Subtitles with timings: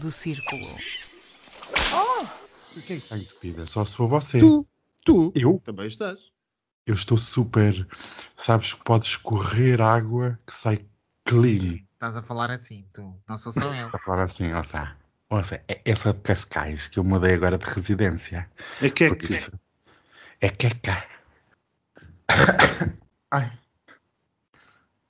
[0.00, 0.66] Do círculo.
[2.86, 3.66] Quem está entupida?
[3.66, 4.38] Só se for você.
[4.38, 4.66] Tu,
[5.04, 5.60] tu Eu?
[5.64, 6.30] também estás.
[6.86, 7.86] Eu estou super.
[8.36, 10.86] Sabes que pode escorrer água que sai
[11.24, 11.80] clean.
[11.94, 13.18] Estás a falar assim, tu.
[13.28, 13.88] Não sou só eu.
[13.90, 14.96] Para falar assim, ouça.
[15.30, 18.50] Ouça, é essa de Cascais que eu mudei agora de residência.
[18.82, 19.32] É que é que.
[19.32, 19.50] isso
[20.44, 21.06] é queca.
[23.30, 23.58] Ai.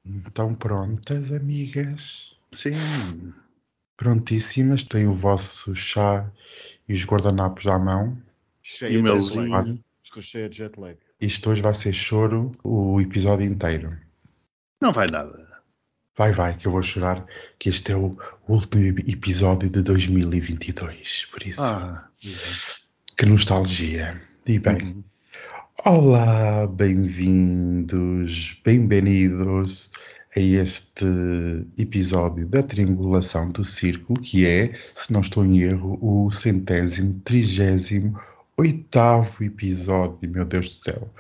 [0.05, 2.37] Estão prontas, amigas?
[2.53, 3.35] Sim.
[3.97, 4.85] Prontíssimas?
[4.85, 6.31] Têm o vosso chá
[6.89, 8.17] e os guardanapos à mão?
[8.63, 9.83] Cheia E o melzinho.
[10.03, 10.97] Estou cheia de jet lag.
[11.21, 13.97] Isto hoje vai ser choro o episódio inteiro.
[14.81, 15.45] Não vai nada.
[16.17, 17.27] Vai, vai, que eu vou chorar,
[17.59, 18.17] que este é o
[18.49, 21.27] último episódio de 2022.
[21.33, 22.09] Por isso, Ah.
[23.17, 24.23] que nostalgia.
[24.47, 25.05] E bem, Uhum.
[25.87, 29.91] olá, bem-vindos, bem-vindos
[30.37, 31.05] a este
[31.79, 38.19] episódio da Triangulação do Círculo, que é, se não estou em erro, o centésimo, trigésimo,
[38.57, 41.11] oitavo episódio, meu Deus do céu.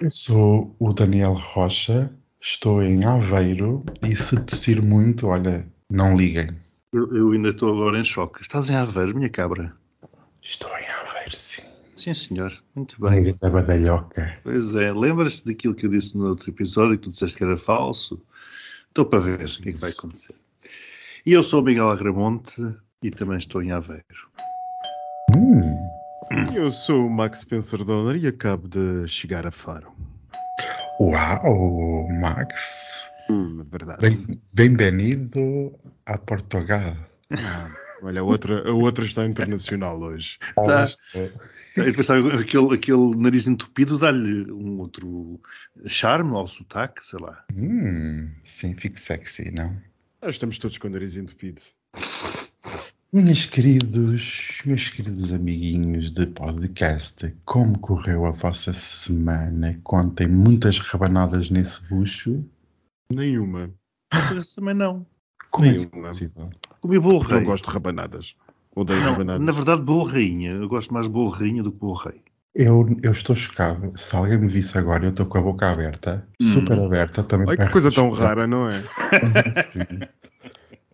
[0.00, 2.10] Eu sou o Daniel Rocha,
[2.40, 6.48] estou em Aveiro e se tossir muito, olha, não liguem.
[6.92, 8.40] Eu, eu ainda estou agora em choque.
[8.40, 9.76] Estás em Aveiro, minha cabra?
[10.48, 11.62] Estou em Aveiro, sim.
[11.94, 12.56] Sim, senhor.
[12.74, 13.22] Muito Bem.
[13.22, 13.36] bem.
[13.40, 14.38] Da badalhoca.
[14.42, 14.92] Pois é.
[14.92, 18.18] Lembras-te daquilo que eu disse no outro episódio que tu disseste que era falso?
[18.88, 20.34] Estou para ver o que é que vai acontecer.
[21.26, 22.54] E eu sou o Miguel Agramonte
[23.02, 24.04] e também estou em Aveiro.
[25.36, 25.76] Hum,
[26.54, 29.92] Eu sou o Max Spencer Donner e acabo de chegar a Faro.
[31.00, 33.08] uau, Max.
[33.28, 34.00] Hum, verdade.
[34.00, 36.96] Bem- Bem-vindo a Portugal.
[37.32, 37.68] Ah,
[38.02, 40.38] olha, a outra, a outra está internacional hoje.
[40.54, 40.88] Tá.
[41.76, 45.40] Eu pensava aquele, aquele nariz entupido dá-lhe um outro
[45.86, 47.44] charme ao sotaque, sei lá.
[47.54, 49.76] Hum, sim, fico sexy, não?
[50.20, 51.62] Nós estamos todos com o nariz entupido.
[53.12, 59.80] Meus queridos, meus queridos amiguinhos de podcast, como correu a vossa semana?
[59.82, 62.44] Contem muitas rabanadas nesse bucho.
[63.10, 63.72] Nenhuma.
[64.54, 65.06] Também não.
[65.50, 66.50] Como é que é possível?
[66.80, 67.40] Comi não rei.
[67.42, 68.36] gosto de rabanadas.
[68.74, 69.44] Odeio Não, rabanadas.
[69.46, 70.52] na verdade, boa rainha.
[70.52, 72.22] Eu gosto mais de boa rainha do que boa rei.
[72.54, 73.92] Eu, eu estou chocado.
[73.96, 76.52] Se alguém me visse agora, eu estou com a boca aberta, Hum.
[76.52, 77.46] super aberta também.
[77.50, 78.28] Ai, para que coisa tão respirar.
[78.36, 78.82] rara, não é?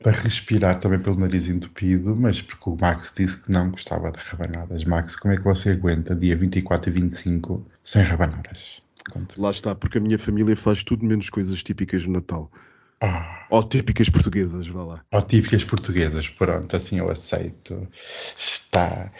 [0.03, 4.19] Para respirar também pelo nariz entupido, mas porque o Max disse que não gostava de
[4.19, 4.85] rabanadas.
[4.85, 8.83] Max, como é que você aguenta dia 24 e 25 sem rabanadas?
[9.11, 9.35] Conta.
[9.41, 12.51] Lá está, porque a minha família faz tudo menos coisas típicas do Natal.
[13.01, 15.05] Ah, Ou típicas portuguesas, vá lá.
[15.13, 17.87] ó, típicas portuguesas, pronto, assim eu aceito.
[18.37, 19.11] Está.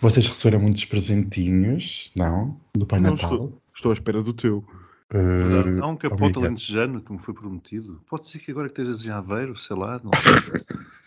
[0.00, 2.60] Vocês receberam muitos presentinhos, não?
[2.74, 3.30] Do Pai Não Natal?
[3.32, 4.64] estou, estou à espera do teu.
[5.12, 6.44] Uh, Há um capote obrigado.
[6.46, 8.00] alentejano que me foi prometido.
[8.08, 10.00] Pode ser que agora que estejas em Aveiro, sei lá.
[10.02, 10.10] Não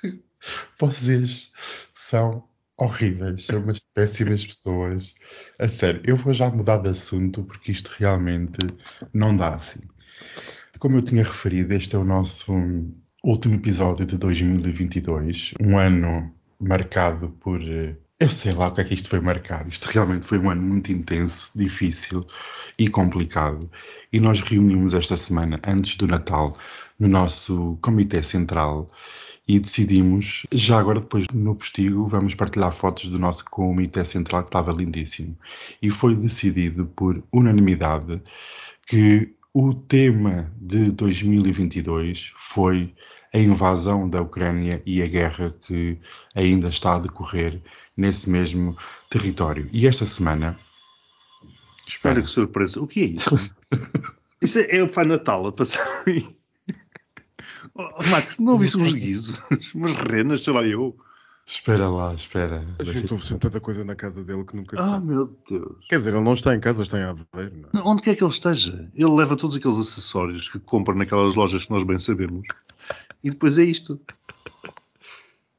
[0.01, 0.19] sei.
[0.79, 1.51] Vocês
[1.95, 2.43] são
[2.77, 5.15] horríveis, são umas péssimas pessoas.
[5.57, 8.57] A sério, eu vou já mudar de assunto porque isto realmente
[9.13, 9.79] não dá assim.
[10.83, 12.51] Como eu tinha referido, este é o nosso
[13.23, 16.29] último episódio de 2022, um ano
[16.59, 17.61] marcado por.
[17.61, 19.69] eh, Eu sei lá o que é que isto foi marcado.
[19.69, 22.19] Isto realmente foi um ano muito intenso, difícil
[22.77, 23.71] e complicado.
[24.11, 26.57] E nós reunimos esta semana, antes do Natal,
[26.99, 28.91] no nosso Comitê Central
[29.47, 34.49] e decidimos, já agora depois no postigo, vamos partilhar fotos do nosso Comitê Central que
[34.49, 35.37] estava lindíssimo.
[35.81, 38.21] E foi decidido por unanimidade
[38.85, 42.93] que o tema de 2022 foi
[43.31, 45.99] a invasão da Ucrânia e a guerra que
[46.33, 47.61] ainda está a decorrer
[47.95, 48.75] nesse mesmo
[49.09, 49.69] território.
[49.71, 50.57] E esta semana.
[51.87, 52.81] Espera que surpresa.
[52.81, 53.55] O que é isso?
[54.41, 56.25] Isso é, é o Pai Natal a passar aí.
[57.75, 59.41] Oh, Max, não viste uns guizos,
[59.73, 60.95] umas renas, sei lá eu.
[61.45, 62.63] Espera lá, espera.
[62.81, 65.07] Juntou sempre tanta coisa na casa dele que nunca Ah, sabe.
[65.07, 65.85] meu Deus.
[65.89, 67.67] Quer dizer, ele não está em casa, está em Aveiro.
[67.73, 67.83] Não é?
[67.85, 68.89] Onde quer que ele esteja?
[68.95, 72.47] Ele leva todos aqueles acessórios que compra naquelas lojas que nós bem sabemos.
[73.23, 73.99] E depois é isto.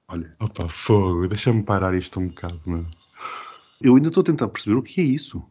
[0.09, 2.87] Olha, Opa, fogo, deixa-me parar isto um bocado, meu.
[3.81, 5.43] eu ainda estou a tentar perceber o que é isso.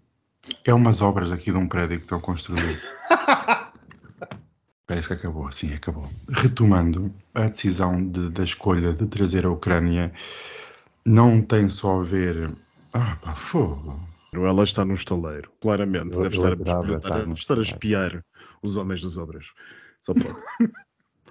[0.66, 2.60] É umas obras aqui de um prédio que estão a construir.
[4.94, 6.10] Parece que acabou, sim, acabou.
[6.30, 10.14] Retomando, a decisão de- da escolha de trazer a Ucrânia
[11.06, 12.54] não tem só a ver.
[12.94, 14.00] Ah, pá, fogo.
[14.34, 16.16] Ela está no estaleiro, claramente.
[16.16, 18.24] Eu- Deve eu estar, a, estar, estar a, espiar
[18.64, 19.48] os homens das obras.
[20.02, 20.36] Só pode.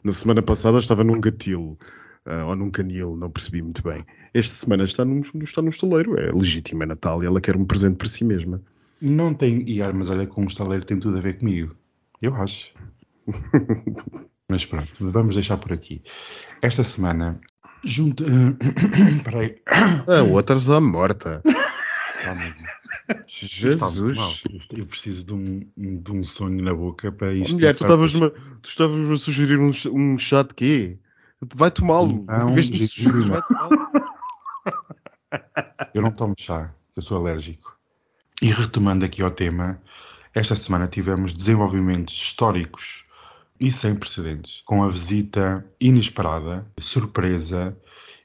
[0.04, 1.78] Na semana passada estava num gatilho.
[2.26, 4.04] ah, ou num canil, não percebi muito bem.
[4.34, 6.18] Esta semana está num, está num estaleiro.
[6.18, 8.60] É legítimo, é Natal e ela quer um presente para si mesma.
[9.00, 9.68] Não tem.
[9.68, 11.74] E, mas olha, com o estaleiro tem tudo a ver comigo.
[12.20, 12.72] Eu acho.
[14.48, 16.02] Mas pronto, vamos deixar por aqui.
[16.60, 17.40] Esta semana
[17.84, 18.24] Junta.
[19.24, 19.60] Peraí.
[20.06, 21.42] A outra já morta.
[23.26, 24.42] Jesus.
[24.48, 27.54] Eu, eu preciso de um, de um sonho na boca para isto.
[27.54, 30.98] Mulher, tu estavas, numa, tu estavas a sugerir um, um chá de quê?
[31.54, 32.24] Vai tomá-lo.
[32.26, 33.76] Não, de sugerir, vai tomá-lo.
[35.92, 37.76] Eu não tomo chá, eu sou alérgico.
[38.40, 39.82] E retomando aqui ao tema,
[40.32, 43.04] esta semana tivemos desenvolvimentos históricos
[43.62, 47.78] e sem precedentes, com a visita inesperada, surpresa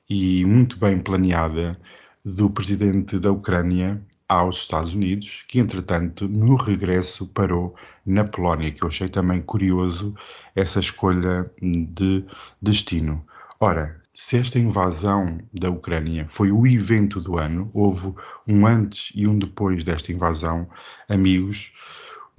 [0.09, 1.79] e muito bem planeada
[2.25, 8.83] do presidente da Ucrânia aos Estados Unidos, que entretanto no regresso parou na Polónia, que
[8.83, 10.15] eu achei também curioso
[10.55, 12.25] essa escolha de
[12.59, 13.23] destino.
[13.59, 18.11] Ora, se esta invasão da Ucrânia foi o evento do ano, houve
[18.47, 20.67] um antes e um depois desta invasão,
[21.07, 21.71] amigos,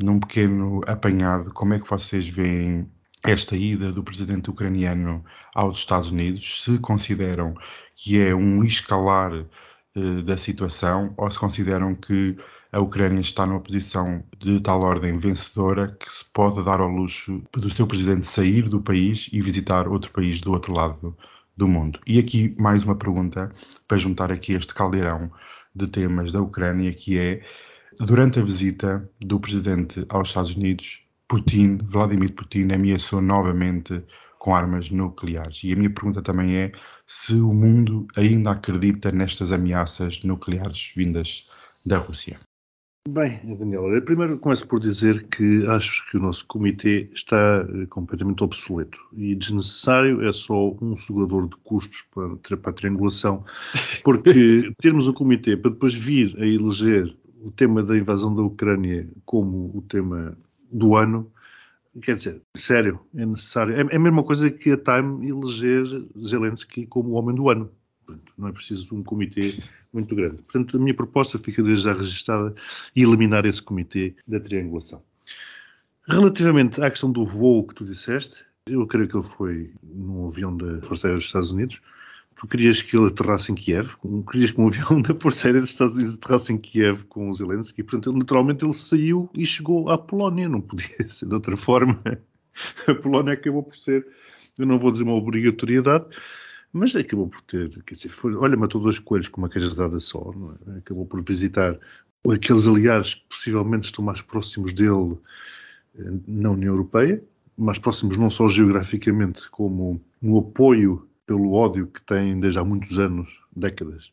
[0.03, 2.91] num pequeno apanhado, como é que vocês veem
[3.25, 5.25] esta ida do presidente ucraniano
[5.55, 6.63] aos Estados Unidos?
[6.63, 7.55] Se consideram
[7.97, 9.33] que é um escalar
[9.95, 12.37] eh, da situação ou se consideram que
[12.71, 17.43] a Ucrânia está numa posição de tal ordem vencedora que se pode dar ao luxo
[17.53, 21.17] do seu presidente sair do país e visitar outro país do outro lado
[21.57, 21.99] do mundo.
[22.07, 23.51] E aqui mais uma pergunta
[23.89, 25.31] para juntar aqui este caldeirão
[25.75, 27.43] de temas da Ucrânia, que é
[28.01, 34.03] durante a visita do presidente aos Estados Unidos, Putin, Vladimir Putin, ameaçou novamente
[34.39, 35.63] com armas nucleares.
[35.65, 36.73] E a minha pergunta também é
[37.07, 41.49] se o mundo ainda acredita nestas ameaças nucleares vindas
[41.85, 42.39] da Rússia.
[43.09, 47.87] Bem, Daniel, eu primeiro começo por dizer que acho que o nosso comitê está eh,
[47.87, 53.45] completamente obsoleto e desnecessário, é só um sugador de custos para, para a triangulação,
[54.05, 59.09] porque termos o comitê para depois vir a eleger o tema da invasão da Ucrânia
[59.25, 60.37] como o tema
[60.71, 61.31] do ano,
[62.03, 63.75] quer dizer, sério, é necessário.
[63.75, 67.71] É, é a mesma coisa que a Time eleger Zelensky como o homem do ano.
[68.05, 69.55] Portanto, não é preciso um comitê
[69.93, 70.37] muito grande.
[70.37, 72.55] Portanto, a minha proposta fica desde já registada
[72.95, 75.03] e eliminar esse comitê da triangulação.
[76.07, 80.57] Relativamente à questão do voo que tu disseste, eu creio que ele foi num avião
[80.57, 81.81] da Força Aérea dos Estados Unidos.
[82.39, 83.97] Tu querias que ele aterrasse em Kiev,
[84.31, 87.33] querias que um avião da Força Aérea dos Estados Unidos aterrasse em Kiev com o
[87.33, 87.83] Zelensky.
[87.83, 90.49] Portanto, ele, naturalmente ele saiu e chegou à Polónia.
[90.49, 91.99] Não podia ser de outra forma.
[92.87, 94.07] A Polónia acabou por ser,
[94.57, 96.07] eu não vou dizer uma obrigatoriedade,
[96.73, 100.33] mas acabou por ter, quer dizer, foi, olha, matou dois coelhos com uma cajadada só,
[100.75, 100.79] é?
[100.79, 101.79] acabou por visitar
[102.29, 105.17] aqueles aliados que possivelmente estão mais próximos dele
[105.99, 107.23] eh, na União Europeia,
[107.57, 112.99] mais próximos não só geograficamente, como no apoio pelo ódio que tem desde há muitos
[112.99, 114.11] anos, décadas,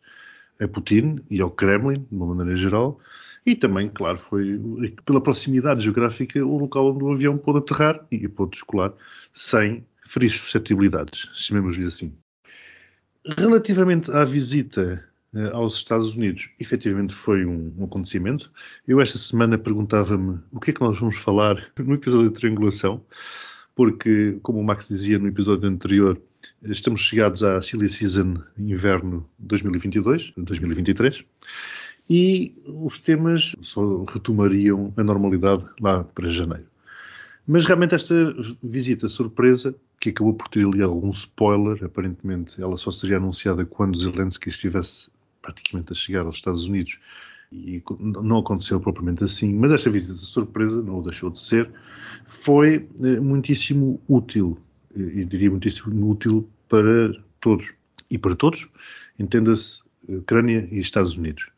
[0.59, 2.99] a Putin e ao Kremlin, de uma maneira geral,
[3.45, 4.59] e também, claro, foi
[5.05, 8.93] pela proximidade geográfica o local onde o avião pôde aterrar e pôde descolar
[9.33, 12.13] sem ferir suscetibilidades, chamemos-lhe assim.
[13.37, 15.03] Relativamente à visita
[15.33, 18.51] eh, aos Estados Unidos, efetivamente foi um, um acontecimento.
[18.85, 23.03] Eu esta semana perguntava-me o que é que nós vamos falar no episódio de triangulação,
[23.73, 26.19] porque, como o Max dizia no episódio anterior,
[26.65, 31.23] estamos chegados à Silly Season Inverno 2022, 2023,
[32.09, 36.67] e os temas só retomariam a normalidade lá para janeiro.
[37.47, 42.91] Mas realmente esta visita surpresa, que acabou por ter ali algum spoiler, aparentemente ela só
[42.91, 45.09] seria anunciada quando Zelensky estivesse
[45.41, 46.99] praticamente a chegar aos Estados Unidos
[47.51, 51.69] e não aconteceu propriamente assim, mas esta visita surpresa, não o deixou de ser,
[52.27, 54.57] foi eh, muitíssimo útil,
[54.95, 57.73] e diria muitíssimo útil para todos.
[58.09, 58.67] E para todos,
[59.17, 61.49] entenda-se Ucrânia e Estados Unidos.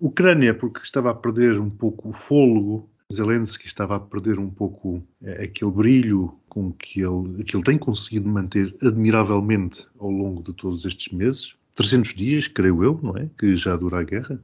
[0.00, 5.02] Ucrânia, porque estava a perder um pouco o fôlego, Zelensky estava a perder um pouco
[5.22, 10.52] eh, aquele brilho com que ele, que ele tem conseguido manter admiravelmente ao longo de
[10.54, 11.54] todos estes meses.
[11.74, 13.28] 300 dias, creio eu, não é?
[13.38, 14.40] Que já dura a guerra.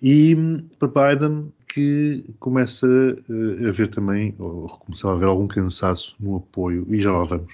[0.00, 0.36] E
[0.78, 6.36] para Biden, que começa eh, a ver também, ou começava a haver algum cansaço no
[6.36, 7.52] apoio, e já lá vamos,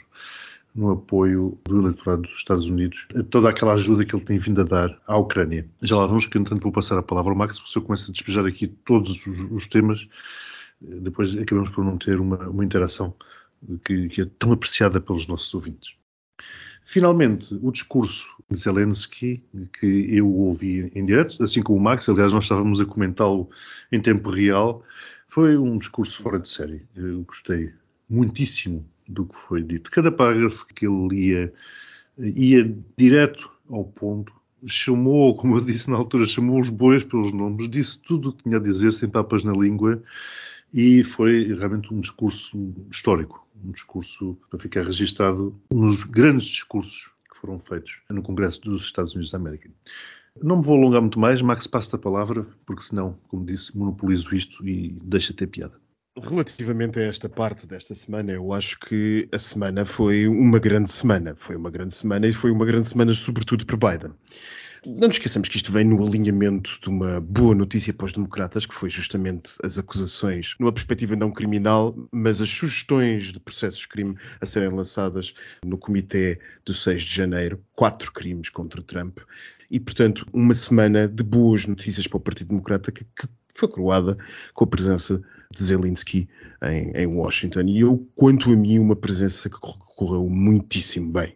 [0.75, 4.61] no apoio do eleitorado dos Estados Unidos, a toda aquela ajuda que ele tem vindo
[4.61, 5.69] a dar à Ucrânia.
[5.81, 8.11] Já lá vamos, que entanto vou passar a palavra ao Max, porque se eu começo
[8.11, 10.09] a despejar aqui todos os, os temas,
[10.83, 13.14] eh, depois acabamos por não ter uma, uma interação
[13.85, 15.97] que, que é tão apreciada pelos nossos ouvintes.
[16.85, 19.43] Finalmente, o discurso de Zelensky,
[19.81, 23.49] que eu ouvi em direto, assim como o Max, aliás, nós estávamos a comentá-lo
[23.90, 24.83] em tempo real,
[25.26, 26.87] foi um discurso fora de série.
[26.95, 27.73] Eu gostei
[28.09, 29.90] muitíssimo do que foi dito.
[29.90, 31.52] Cada parágrafo que ele lia
[32.18, 34.32] ia direto ao ponto,
[34.66, 38.44] chamou, como eu disse na altura, chamou os bois pelos nomes, disse tudo o que
[38.44, 40.02] tinha a dizer, sem papas na língua,
[40.73, 47.38] e foi realmente um discurso histórico, um discurso para ficar registado, dos grandes discursos que
[47.38, 49.68] foram feitos no Congresso dos Estados Unidos da América.
[50.42, 54.34] Não me vou alongar muito mais, Max, passa a palavra, porque senão, como disse, monopolizo
[54.34, 55.84] isto e deixa ter piada.
[56.16, 61.35] Relativamente a esta parte desta semana, eu acho que a semana foi uma grande semana.
[61.37, 64.12] Foi uma grande semana e foi uma grande semana, sobretudo para Biden.
[64.87, 68.64] Não nos esqueçamos que isto vem no alinhamento de uma boa notícia para os democratas,
[68.64, 73.88] que foi justamente as acusações, numa perspectiva não criminal, mas as sugestões de processos de
[73.88, 79.18] crime a serem lançadas no comitê do 6 de janeiro, quatro crimes contra Trump,
[79.71, 84.18] e, portanto, uma semana de boas notícias para o Partido Democrata que, que foi coroada
[84.52, 86.28] com a presença de Zelensky
[86.62, 87.62] em, em, Washington.
[87.62, 91.34] E eu, quanto a mim, uma presença que correu muitíssimo bem.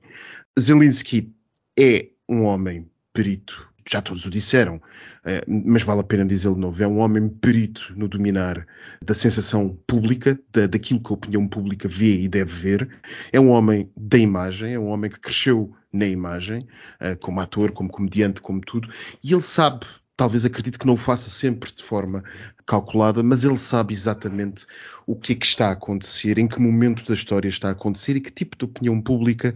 [0.59, 1.33] Zelensky
[1.79, 4.83] é um homem perito, já todos o disseram,
[5.25, 8.67] eh, mas vale a pena dizê-lo de novo, é um homem perito no dominar
[9.03, 13.01] da sensação pública, da, daquilo que a opinião pública vê e deve ver.
[13.33, 16.67] É um homem da imagem, é um homem que cresceu na imagem,
[17.01, 18.89] eh, como ator, como comediante, como tudo,
[19.23, 19.87] e ele sabe
[20.19, 22.25] talvez acredite que não o faça sempre de forma
[22.67, 24.67] calculada, mas ele sabe exatamente
[25.07, 28.17] o que é que está a acontecer, em que momento da história está a acontecer
[28.17, 29.55] e que tipo de opinião pública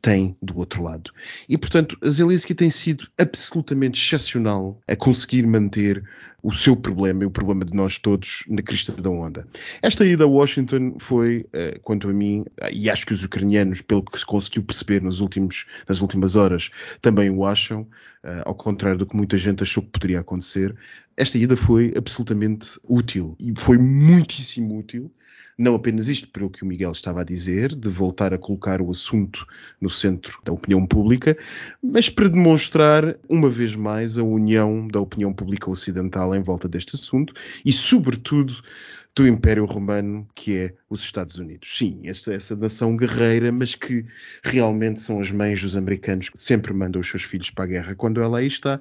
[0.00, 1.10] tem do outro lado.
[1.48, 6.04] E, portanto, Zelensky tem sido absolutamente excepcional a conseguir manter
[6.42, 9.46] o seu problema e o problema de nós todos na crista da onda.
[9.82, 14.02] Esta ida a Washington foi, eh, quanto a mim, e acho que os ucranianos, pelo
[14.02, 16.70] que se conseguiu perceber nos últimos, nas últimas horas,
[17.00, 17.86] também o acham,
[18.22, 20.74] eh, ao contrário do que muita gente achou que poderia acontecer,
[21.16, 25.12] esta ida foi absolutamente útil e foi muitíssimo útil.
[25.60, 28.80] Não apenas isto para o que o Miguel estava a dizer, de voltar a colocar
[28.80, 29.46] o assunto
[29.78, 31.36] no centro da opinião pública,
[31.82, 36.96] mas para demonstrar, uma vez mais, a união da opinião pública ocidental em volta deste
[36.96, 38.54] assunto e, sobretudo,
[39.14, 41.76] do Império Romano, que é os Estados Unidos.
[41.76, 44.06] Sim, esta, essa nação guerreira, mas que
[44.42, 47.94] realmente são as mães dos americanos que sempre mandam os seus filhos para a guerra
[47.94, 48.80] quando ela aí está.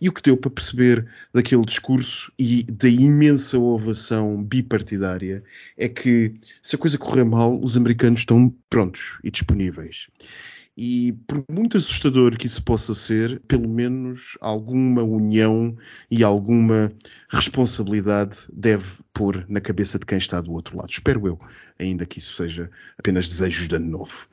[0.00, 5.42] E o que deu para perceber daquele discurso e da imensa ovação bipartidária
[5.76, 10.06] é que, se a coisa correr mal, os americanos estão prontos e disponíveis.
[10.76, 15.76] E por muito assustador que isso possa ser, pelo menos alguma união
[16.10, 16.92] e alguma
[17.28, 20.90] responsabilidade deve pôr na cabeça de quem está do outro lado.
[20.90, 21.38] Espero eu,
[21.78, 24.26] ainda que isso seja apenas desejos de ano novo.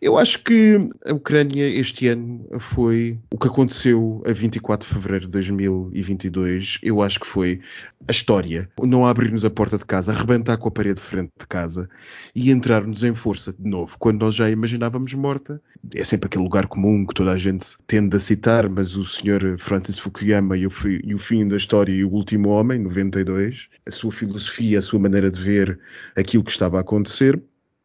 [0.00, 5.24] Eu acho que a Ucrânia este ano foi o que aconteceu a 24 de fevereiro
[5.24, 6.78] de 2022.
[6.82, 7.60] Eu acho que foi
[8.06, 8.70] a história.
[8.80, 11.88] Não abrir-nos a porta de casa, arrebentar com a parede de frente de casa
[12.34, 15.60] e entrar-nos em força de novo, quando nós já imaginávamos morta.
[15.94, 19.58] É sempre aquele lugar comum que toda a gente tende a citar, mas o senhor
[19.58, 20.70] Francis Fukuyama e o,
[21.04, 25.00] e o fim da história e o último homem, 92, a sua filosofia, a sua
[25.00, 25.80] maneira de ver
[26.14, 27.42] aquilo que estava a acontecer,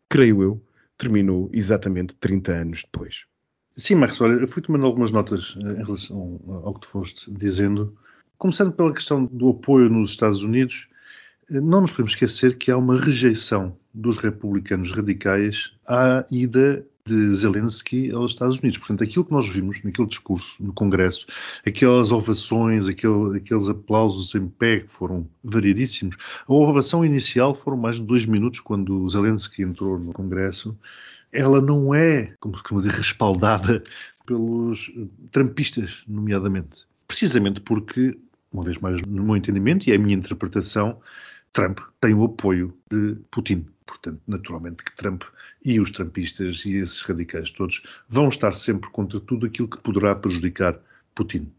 [0.10, 0.62] creio eu,
[0.98, 3.26] terminou exatamente 30 anos depois.
[3.78, 7.30] Sim, Marcos, olha, eu fui tomando algumas notas eh, em relação ao que tu foste
[7.30, 7.98] dizendo.
[8.38, 10.88] Começando pela questão do apoio nos Estados Unidos,
[11.50, 17.36] eh, não nos podemos esquecer que há uma rejeição dos republicanos radicais à ida de
[17.36, 18.80] Zelensky aos Estados Unidos.
[18.80, 21.28] Portanto, aquilo que nós vimos naquele discurso no Congresso,
[21.66, 26.16] aquelas ovações, aquele, aqueles aplausos em pé que foram variedíssimos,
[26.48, 30.76] a ovação inicial foram mais de dois minutos quando Zelensky entrou no Congresso.
[31.32, 33.84] Ela não é, como se costuma dizer, respaldada
[34.26, 34.92] pelos
[35.32, 36.88] trampistas, nomeadamente.
[37.08, 38.18] Precisamente porque,
[38.52, 41.00] uma vez mais, no meu entendimento e é a minha interpretação,
[41.54, 43.68] Trump tem o apoio de Putin.
[43.86, 45.24] Portanto, naturalmente que Trump
[45.64, 50.16] e os trumpistas e esses radicais todos vão estar sempre contra tudo aquilo que poderá
[50.16, 50.80] prejudicar
[51.14, 51.52] Putin.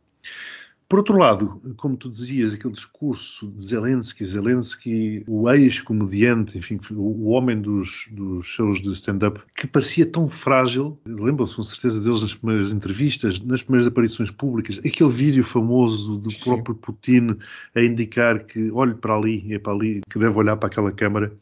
[0.89, 7.31] Por outro lado, como tu dizias, aquele discurso de Zelensky, Zelensky, o ex-comediante, enfim, o
[7.31, 12.37] homem dos, dos shows de stand-up, que parecia tão frágil, lembram-se com certeza deles nas
[12.37, 17.37] primeiras entrevistas, nas primeiras aparições públicas, aquele vídeo famoso do próprio Putin
[17.75, 21.37] a indicar que olhe para ali, é para ali, que deve olhar para aquela câmara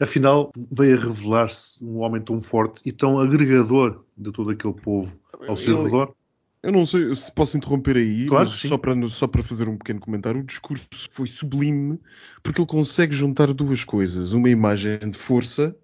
[0.00, 5.18] afinal veio a revelar-se um homem tão forte e tão agregador de todo aquele povo
[5.48, 6.14] ao seu redor.
[6.62, 10.00] Eu não sei se posso interromper aí, claro, só, para, só para fazer um pequeno
[10.00, 10.40] comentário.
[10.40, 12.00] O discurso foi sublime
[12.42, 15.76] porque ele consegue juntar duas coisas: uma imagem de força,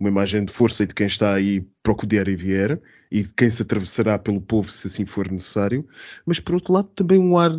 [0.00, 2.80] uma imagem de força e de quem está aí para o que der e vier,
[3.08, 5.86] e de quem se atravessará pelo povo se assim for necessário,
[6.26, 7.52] mas por outro lado também um ar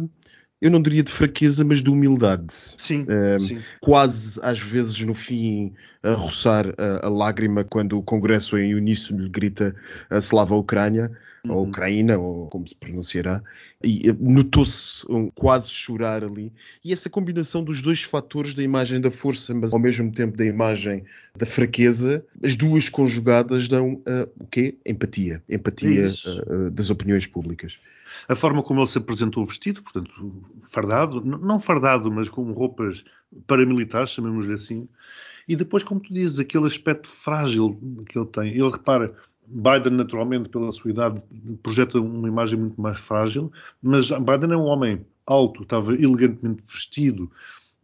[0.62, 2.54] eu não diria de fraqueza, mas de humildade.
[2.78, 3.62] Sim, Um, sim.
[3.80, 5.74] Quase às vezes no fim
[6.04, 9.76] a roçar a, a lágrima quando o Congresso em uníssono lhe grita
[10.10, 11.12] a Slava Ucrânia,
[11.50, 11.70] ou Uhum.
[11.70, 13.42] Ucraína, ou como se pronunciará,
[13.84, 16.52] e eh, notou-se um quase chorar ali.
[16.84, 20.46] E essa combinação dos dois fatores da imagem da força, mas ao mesmo tempo da
[20.46, 24.78] imagem da fraqueza, as duas conjugadas dão eh, o quê?
[24.86, 25.42] Empatia.
[25.50, 27.80] Empatia eh, das opiniões públicas.
[28.28, 30.12] A forma como ele se apresentou vestido, portanto,
[30.70, 33.04] fardado, não fardado, mas com roupas
[33.46, 34.88] paramilitares, chamemos-lhe assim.
[35.48, 38.50] E depois, como tu dizes, aquele aspecto frágil que ele tem.
[38.52, 39.14] Ele repara,
[39.48, 41.24] Biden, naturalmente, pela sua idade,
[41.64, 47.32] projeta uma imagem muito mais frágil, mas Biden é um homem alto, estava elegantemente vestido.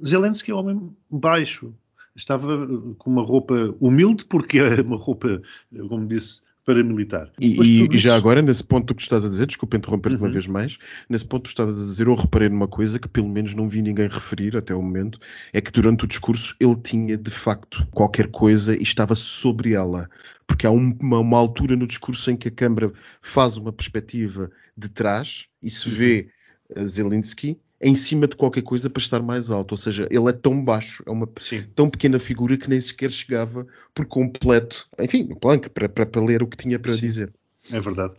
[0.06, 1.74] Zelensky é um homem baixo,
[2.16, 5.42] estava com uma roupa humilde, porque é uma roupa,
[5.88, 7.32] como disse, paramilitar.
[7.40, 10.34] E, e- já agora, nesse ponto que estás a dizer, desculpa interromper-te uma Uhum.
[10.34, 10.78] vez mais,
[11.10, 13.82] nesse ponto que estavas a dizer, eu reparei numa coisa que pelo menos não vi
[13.82, 15.18] ninguém referir até o momento,
[15.52, 20.10] é que durante o discurso ele tinha de facto qualquer coisa e estava sobre ela.
[20.48, 22.92] Porque há um- uma, uma altura no discurso em que a Câmara
[23.22, 26.30] faz uma perspectiva de trás e se vê
[26.76, 29.74] eh, Zelensky em cima de qualquer coisa para estar mais alto.
[29.74, 31.66] Ou seja, ele é tão baixo, é uma Sim.
[31.76, 36.24] tão pequena figura que nem sequer chegava por completo, enfim, no plank, para, para, para
[36.24, 37.02] ler o que tinha para Sim.
[37.02, 37.34] dizer.
[37.70, 38.14] É verdade.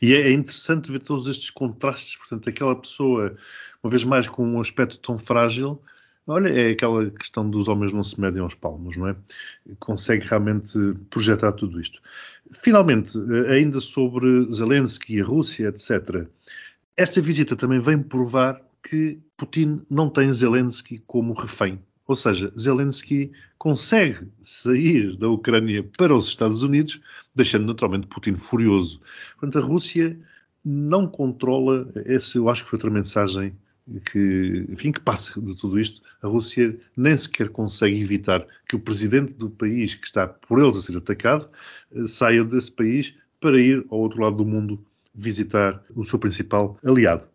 [0.00, 2.16] E é, é interessante ver todos estes contrastes.
[2.16, 3.36] Portanto, aquela pessoa,
[3.82, 5.82] uma vez mais, com um aspecto tão frágil,
[6.24, 9.16] olha, é aquela questão dos homens não se medem aos palmos, não é?
[9.80, 10.78] Consegue realmente
[11.10, 12.00] projetar tudo isto.
[12.52, 16.26] Finalmente, eh, ainda sobre Zelensky e a Rússia, etc.
[16.96, 21.78] Esta visita também vem provar que Putin não tem Zelensky como refém.
[22.06, 27.00] Ou seja, Zelensky consegue sair da Ucrânia para os Estados Unidos,
[27.34, 29.00] deixando naturalmente Putin furioso.
[29.38, 30.18] Portanto, a Rússia
[30.64, 33.54] não controla, essa eu acho que foi outra mensagem
[34.10, 36.02] que, enfim, que passa de tudo isto.
[36.22, 40.76] A Rússia nem sequer consegue evitar que o presidente do país que está por eles
[40.76, 41.48] a ser atacado
[42.06, 44.82] saia desse país para ir ao outro lado do mundo
[45.14, 47.27] visitar o seu principal aliado.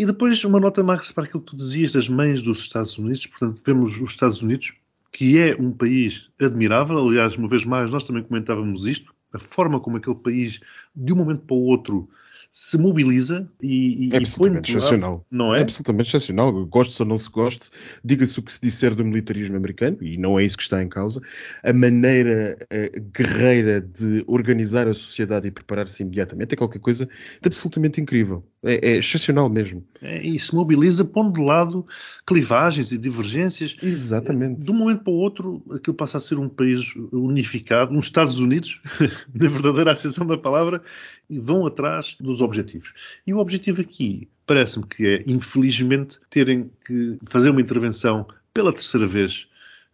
[0.00, 3.26] E depois uma nota, Max, para aquilo que tu dizias das mães dos Estados Unidos.
[3.26, 4.72] Portanto, vemos os Estados Unidos,
[5.12, 6.96] que é um país admirável.
[6.96, 9.14] Aliás, uma vez mais, nós também comentávamos isto.
[9.30, 10.58] A forma como aquele país,
[10.96, 12.08] de um momento para o outro,
[12.50, 15.24] se mobiliza e, e, É absolutamente excepcional.
[15.30, 15.62] Não É é?
[15.62, 16.66] absolutamente excepcional.
[16.66, 17.70] Goste ou não se goste,
[18.04, 20.88] diga-se o que se disser do militarismo americano, e não é isso que está em
[20.88, 21.20] causa,
[21.62, 27.46] a maneira eh, guerreira de organizar a sociedade e preparar-se imediatamente é qualquer coisa de
[27.46, 28.44] absolutamente incrível.
[28.62, 29.84] É, é excepcional mesmo.
[30.02, 31.86] É, E se mobiliza pondo de lado
[32.26, 33.76] clivagens e divergências.
[33.82, 34.60] Exatamente.
[34.60, 38.38] De um momento para o outro, aquilo passa a ser um país unificado, uns Estados
[38.38, 38.80] Unidos,
[39.32, 40.82] na verdadeira acessão da palavra,
[41.28, 42.92] e vão atrás dos objetivos.
[43.26, 49.06] E o objetivo aqui parece-me que é, infelizmente, terem que fazer uma intervenção pela terceira
[49.06, 49.48] vez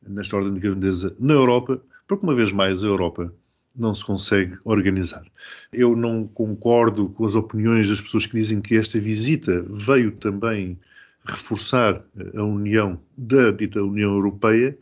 [0.07, 3.33] nesta ordem de grandeza na Europa, porque uma vez mais a Europa
[3.75, 5.25] não se consegue organizar.
[5.73, 10.79] Eu não concordo com as opiniões das pessoas que dizem que esta visita veio também
[11.25, 12.03] reforçar
[12.35, 14.79] a união da dita União Europeia.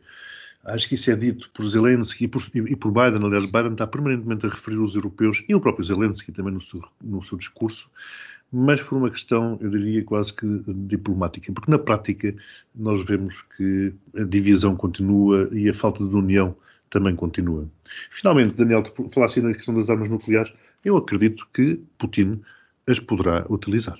[0.64, 3.24] Acho que isso é dito por Zelensky e por, e por Biden.
[3.26, 6.82] Aliás, Biden está permanentemente a referir os europeus e o próprio Zelensky também no seu,
[7.02, 7.90] no seu discurso,
[8.50, 11.52] mas por uma questão, eu diria, quase que diplomática.
[11.52, 12.34] Porque na prática
[12.74, 16.56] nós vemos que a divisão continua e a falta de união
[16.88, 17.68] também continua.
[18.10, 20.52] Finalmente, Daniel, tu falaste na questão das armas nucleares.
[20.84, 22.40] Eu acredito que Putin
[22.86, 23.98] as poderá utilizar.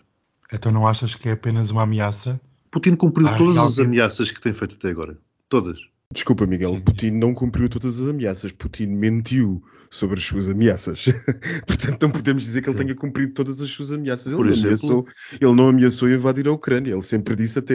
[0.52, 2.40] Então não achas que é apenas uma ameaça?
[2.70, 3.80] Putin cumpriu Ah, todas as realmente.
[3.80, 5.18] ameaças que tem feito até agora.
[5.48, 5.78] Todas.
[6.14, 6.80] Desculpa, Miguel.
[6.80, 8.52] Putin não cumpriu todas as ameaças.
[8.52, 11.06] Putin mentiu sobre as suas ameaças.
[11.66, 12.84] Portanto, não podemos dizer que ele Sim.
[12.84, 14.28] tenha cumprido todas as suas ameaças.
[14.28, 14.68] Ele, Por não exemplo?
[14.68, 15.06] ameaçou,
[15.40, 16.92] ele não ameaçou invadir a Ucrânia.
[16.92, 17.74] Ele sempre disse até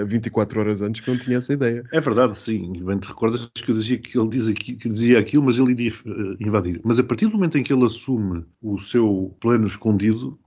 [0.00, 1.82] eh, 24 horas antes que não tinha essa ideia.
[1.90, 2.72] É verdade, sim.
[2.84, 5.72] Bem te recordas que eu dizia que ele diz aqui, que dizia aquilo, mas ele
[5.72, 6.82] iria eh, invadir.
[6.84, 10.38] Mas a partir do momento em que ele assume o seu plano escondido,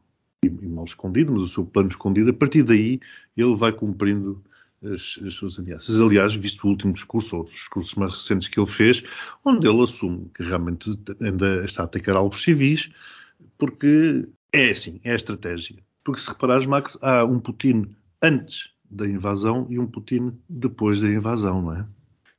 [0.43, 2.99] e mal escondido, mas o seu plano escondido, a partir daí
[3.36, 4.43] ele vai cumprindo
[4.84, 6.00] as, as suas ameaças.
[6.00, 9.04] Aliás, visto o último discurso, ou os discursos mais recentes que ele fez,
[9.46, 12.91] onde ele assume que realmente ainda está a atacar alvos civis,
[13.58, 15.78] porque é assim, é a estratégia.
[16.04, 21.08] Porque se reparares, Max, há um Putin antes da invasão e um Putin depois da
[21.08, 21.86] invasão, não é?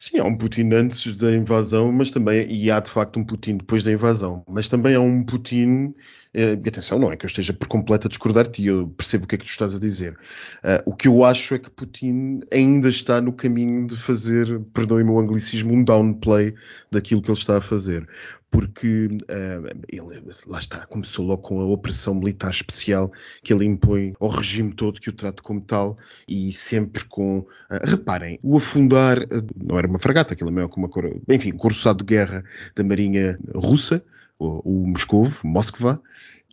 [0.02, 3.58] Sim, há um Putin antes da invasão, mas também, e há de facto um Putin
[3.58, 5.94] depois da invasão, mas também há um Putin,
[6.34, 9.28] eh, e atenção, não é que eu esteja por completo a discordar-te, eu percebo o
[9.28, 10.18] que é que tu estás a dizer.
[10.64, 15.10] Ah, o que eu acho é que Putin ainda está no caminho de fazer, perdoem-me
[15.12, 16.52] o anglicismo, um downplay
[16.90, 18.04] daquilo que ele está a fazer.
[18.52, 23.10] Porque uh, ele, lá está, começou logo com a operação militar especial
[23.42, 25.96] que ele impõe ao regime todo que o trata como tal
[26.28, 27.46] e sempre com, uh,
[27.82, 31.56] reparem, o afundar, uh, não era uma fragata, aquilo é meio como uma, enfim, um
[31.56, 32.44] corçado de guerra
[32.76, 34.04] da marinha russa,
[34.38, 36.02] o, o Moscovo, Moskva,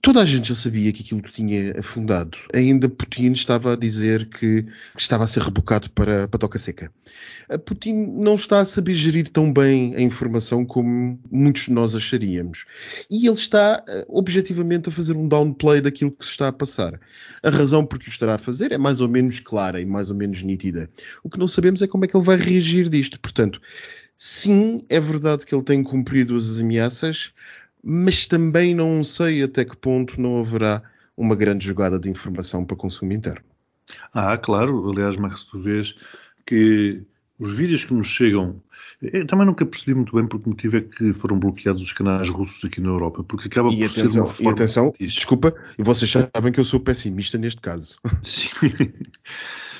[0.02, 2.38] Toda a gente já sabia que aquilo tinha afundado.
[2.54, 4.66] Ainda Putin estava a dizer que,
[4.98, 6.92] estava a ser rebocado para, para toca seca.
[7.66, 12.66] Putin não está a saber gerir tão bem a informação como muitos de nós acharíamos.
[13.10, 17.00] E ele está eh, objetivamente a fazer um downplay daquilo que se está a passar.
[17.44, 20.10] A razão por que o estará a fazer é mais ou menos clara e mais
[20.10, 20.90] ou menos nítida.
[21.24, 23.20] O que não sabemos é como é que ele vai reagir disto.
[23.20, 23.60] Portanto,
[24.16, 27.32] sim, é verdade que ele tem cumprido as ameaças,
[27.84, 30.82] mas também não sei até que ponto não haverá
[31.16, 33.46] uma grande jogada de informação para consumo interno.
[34.14, 34.90] Ah, claro.
[34.90, 35.96] Aliás, Max, tu vês
[36.46, 37.02] que
[37.38, 38.62] os vídeos que nos chegam.
[39.02, 42.28] Eu também nunca percebi muito bem por que motivo é que foram bloqueados os canais
[42.28, 44.52] russos aqui na Europa, porque acaba e por atenção, ser uma forma...
[44.52, 47.98] E atenção, desculpa, e vocês sabem que eu sou pessimista neste caso.
[48.24, 48.50] Sim.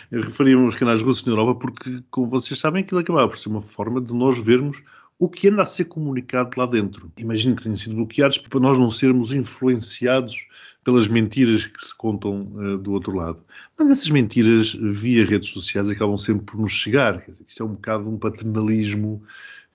[0.10, 3.50] Eu referia-me aos canais russos na Europa porque, como vocês sabem, aquilo acabava por ser
[3.50, 4.82] uma forma de nós vermos
[5.20, 7.12] o que anda a ser comunicado lá dentro.
[7.18, 10.48] Imagino que tenham sido bloqueados para nós não sermos influenciados
[10.82, 13.44] pelas mentiras que se contam uh, do outro lado.
[13.78, 17.22] Mas essas mentiras via redes sociais acabam sempre por nos chegar.
[17.22, 19.22] Quer dizer, isto é um bocado um paternalismo.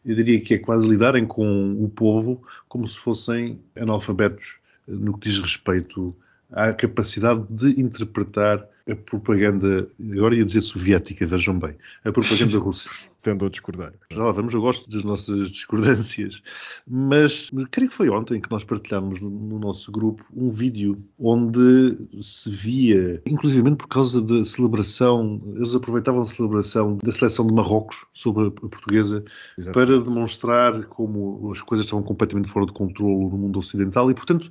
[0.02, 4.56] Eu diria que é quase lidarem com o povo como se fossem analfabetos
[4.88, 6.16] eh, no que diz respeito
[6.50, 12.90] à capacidade de interpretar a propaganda, agora ia dizer soviética, vejam bem, a propaganda russa.
[13.22, 13.94] Tendo a discordar.
[14.12, 16.42] Já lá vamos, eu gosto das nossas discordâncias,
[16.86, 21.96] mas creio que foi ontem que nós partilhámos no, no nosso grupo um vídeo onde
[22.20, 28.04] se via, inclusivamente por causa da celebração, eles aproveitavam a celebração da seleção de Marrocos
[28.12, 29.24] sobre a portuguesa
[29.56, 29.72] Exatamente.
[29.72, 34.50] para demonstrar como as coisas estavam completamente fora de controle no mundo ocidental e, portanto,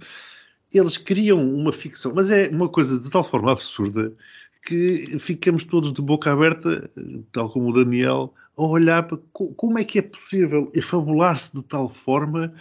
[0.74, 4.14] eles criam uma ficção, mas é uma coisa de tal forma absurda
[4.66, 6.90] que ficamos todos de boca aberta,
[7.32, 11.90] tal como o Daniel, a olhar para como é que é possível efabular-se de tal
[11.90, 12.54] forma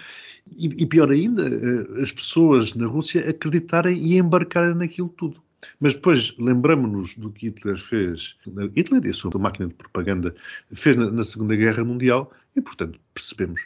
[0.56, 5.40] e, e, pior ainda, eh, as pessoas na Rússia acreditarem e embarcarem naquilo tudo.
[5.78, 8.36] Mas depois lembramos-nos do que Hitler fez,
[8.74, 10.34] Hitler e a sua máquina de propaganda
[10.72, 13.60] fez na, na Segunda Guerra Mundial e, portanto, percebemos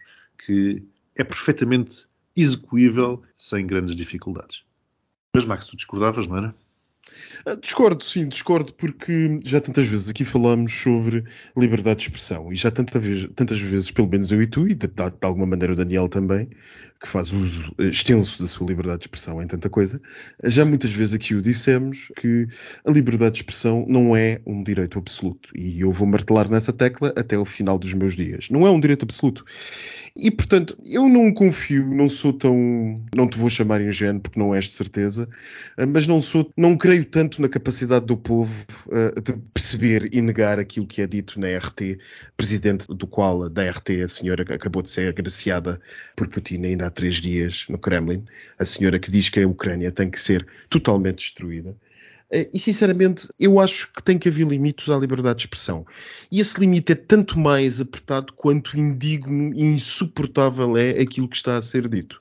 [0.45, 0.83] que
[1.15, 2.07] é perfeitamente
[2.37, 4.65] execuível sem grandes dificuldades.
[5.35, 6.55] Mas, Max, tu discordavas, não era?
[7.45, 11.25] Ah, discordo, sim, discordo, porque já tantas vezes aqui falamos sobre
[11.57, 14.75] liberdade de expressão e já tanta vez, tantas vezes, pelo menos eu e tu, e
[14.75, 16.49] de, de, alguma maneira o Daniel também,
[17.01, 20.01] que faz uso extenso da sua liberdade de expressão em tanta coisa,
[20.43, 22.49] já muitas vezes aqui o dissemos que
[22.85, 27.13] a liberdade de expressão não é um direito absoluto e eu vou martelar nessa tecla
[27.17, 28.51] até o final dos meus dias.
[28.51, 29.45] Não é um direito absoluto.
[30.19, 32.95] E, portanto, eu não confio, não sou tão.
[33.15, 35.29] Não te vou chamar ingênuo, porque não és de certeza,
[35.77, 36.51] eh, mas não sou.
[36.57, 41.07] Não creio tanto na capacidade do povo uh, de perceber e negar aquilo que é
[41.07, 41.99] dito na RT,
[42.35, 45.79] presidente do qual, da RT, a senhora acabou de ser agraciada
[46.17, 48.25] por Putin ainda há três dias no Kremlin,
[48.59, 51.77] a senhora que diz que a Ucrânia tem que ser totalmente destruída.
[52.31, 55.87] Eh, e sinceramente, eu acho que tem que haver limites à liberdade de expressão.
[56.31, 61.57] E esse limite é tanto mais apertado quanto indigno e insuportável é aquilo que está
[61.57, 62.21] a ser dito.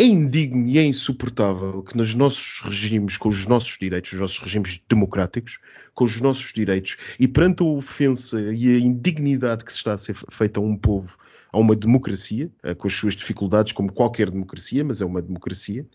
[0.00, 4.38] É indigno e é insuportável que nos nossos regimes, com os nossos direitos, os nossos
[4.38, 5.58] regimes democráticos,
[5.92, 9.98] com os nossos direitos, e perante a ofensa e a indignidade que se está a
[9.98, 11.18] ser feita a um povo,
[11.52, 15.86] a uma democracia, eh, com as suas dificuldades, como qualquer democracia, mas é uma democracia,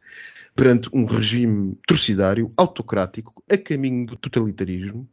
[0.55, 5.09] perante um regime torcidário, autocrático, a caminho do totalitarismo,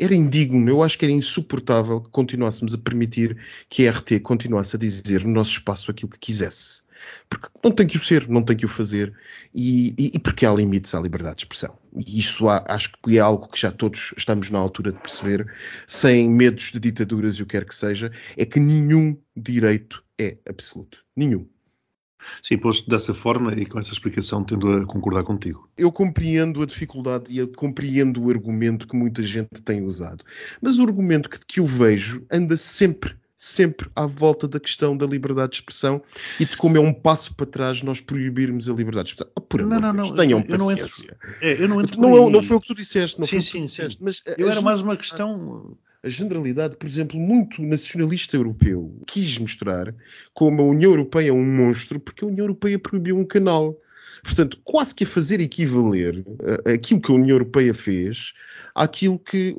[0.00, 3.36] era indigno, eu acho que era insuportável que continuássemos a permitir
[3.68, 6.82] que a RT continuasse a dizer no nosso espaço aquilo que quisesse.
[7.28, 9.12] Porque não tem que o ser, não tem que o fazer,
[9.54, 11.78] e, e, e porque há limites à liberdade de expressão.
[11.94, 15.46] E isso há, acho que é algo que já todos estamos na altura de perceber,
[15.86, 20.38] sem medos de ditaduras e o que quer que seja, é que nenhum direito é
[20.48, 21.04] absoluto.
[21.14, 21.46] Nenhum.
[22.42, 25.68] Sim, posto dessa forma e com essa explicação tendo a concordar contigo.
[25.76, 30.24] Eu compreendo a dificuldade e eu compreendo o argumento que muita gente tem usado.
[30.60, 35.06] Mas o argumento que, que eu vejo anda sempre sempre à volta da questão da
[35.06, 36.02] liberdade de expressão
[36.38, 39.32] e de como é um passo para trás nós proibirmos a liberdade de expressão.
[39.34, 41.16] Oh, por não, não, não, tenham eu paciência.
[41.18, 43.36] Não, entro, é, eu não, entro não, não, foi o que tu disseste, não sim,
[43.36, 43.98] foi o que sim, tu disseste.
[43.98, 44.04] Sim.
[44.04, 49.94] Mas eu era mais uma questão a generalidade, por exemplo, muito nacionalista europeu quis mostrar
[50.32, 53.76] como a União Europeia é um monstro porque a União Europeia proibiu um canal.
[54.22, 58.32] Portanto, quase que a fazer equivaler uh, aquilo que a União Europeia fez
[58.74, 59.54] àquilo que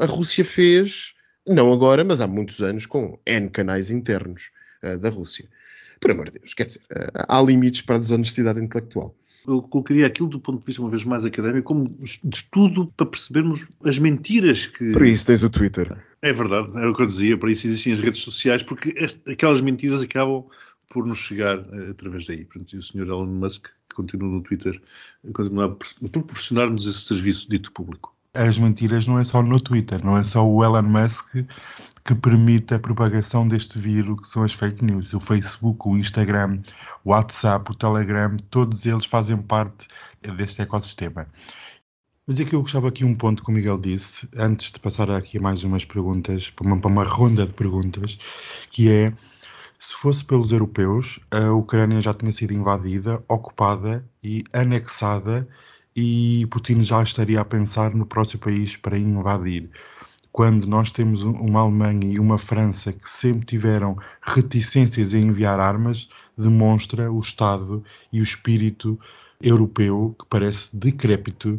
[0.00, 1.14] a Rússia fez,
[1.46, 4.50] não agora, mas há muitos anos, com N canais internos
[4.82, 5.48] uh, da Rússia.
[6.00, 9.14] Por amor de Deus, quer dizer, eh, há limites para a desonestidade intelectual.
[9.46, 13.06] Eu colocaria aquilo do ponto de vista, uma vez mais académico, como de estudo para
[13.06, 14.92] percebermos as mentiras que.
[14.92, 15.96] Para isso tens o Twitter.
[16.22, 19.30] É verdade, era o que eu dizia, para isso existem as redes sociais, porque este,
[19.30, 20.44] aquelas mentiras acabam
[20.88, 22.44] por nos chegar uh, através daí.
[22.44, 23.02] Portanto, e o Sr.
[23.02, 24.80] Elon Musk, que continua no Twitter,
[25.32, 30.16] continua a proporcionar-nos esse serviço dito público as mentiras não é só no Twitter, não
[30.16, 31.36] é só o Elon Musk
[32.06, 35.12] que permite a propagação deste vírus, que são as fake news.
[35.12, 36.60] O Facebook, o Instagram,
[37.04, 39.88] o WhatsApp, o Telegram, todos eles fazem parte
[40.36, 41.26] deste ecossistema.
[42.24, 45.40] Mas aqui eu gostava aqui um ponto que o Miguel disse, antes de passar aqui
[45.40, 48.16] mais umas perguntas, para uma, para uma ronda de perguntas,
[48.70, 49.12] que é
[49.78, 55.46] se fosse pelos europeus, a Ucrânia já tinha sido invadida, ocupada e anexada
[55.94, 59.70] e Putin já estaria a pensar no próximo país para invadir.
[60.36, 66.10] Quando nós temos uma Alemanha e uma França que sempre tiveram reticências em enviar armas,
[66.36, 69.00] demonstra o Estado e o espírito
[69.40, 71.58] europeu que parece decrépito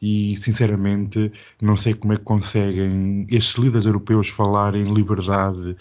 [0.00, 5.76] e sinceramente não sei como é que conseguem estes líderes europeus falar em liberdade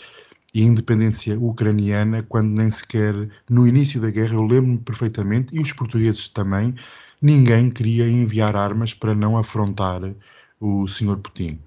[0.54, 3.16] e independência ucraniana quando nem sequer
[3.50, 6.76] no início da guerra eu lembro-me perfeitamente e os portugueses também
[7.22, 10.02] ninguém queria enviar armas para não afrontar
[10.60, 11.20] o Sr.
[11.20, 11.58] Putin.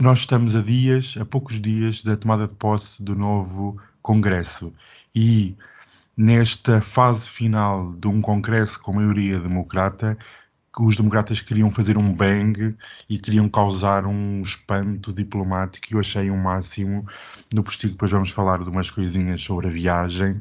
[0.00, 4.72] Nós estamos a dias, a poucos dias da tomada de posse do novo Congresso.
[5.14, 5.54] E
[6.16, 10.16] nesta fase final de um Congresso com maioria democrata,
[10.78, 12.74] os democratas queriam fazer um bang
[13.10, 17.04] e queriam causar um espanto diplomático e eu achei um máximo.
[17.52, 20.40] No postigo depois vamos falar de umas coisinhas sobre a viagem.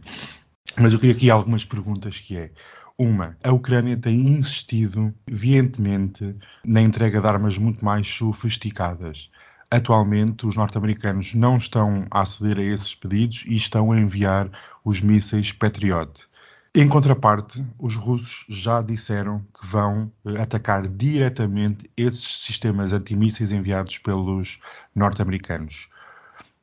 [0.78, 2.52] Mas eu queria aqui algumas perguntas que é
[2.98, 6.34] uma, a Ucrânia tem insistido veementemente
[6.66, 9.30] na entrega de armas muito mais sofisticadas.
[9.72, 14.50] Atualmente, os norte-americanos não estão a aceder a esses pedidos e estão a enviar
[14.84, 16.28] os mísseis Patriot.
[16.76, 23.98] Em contraparte, os russos já disseram que vão eh, atacar diretamente esses sistemas antimísseis enviados
[23.98, 24.60] pelos
[24.96, 25.90] norte-americanos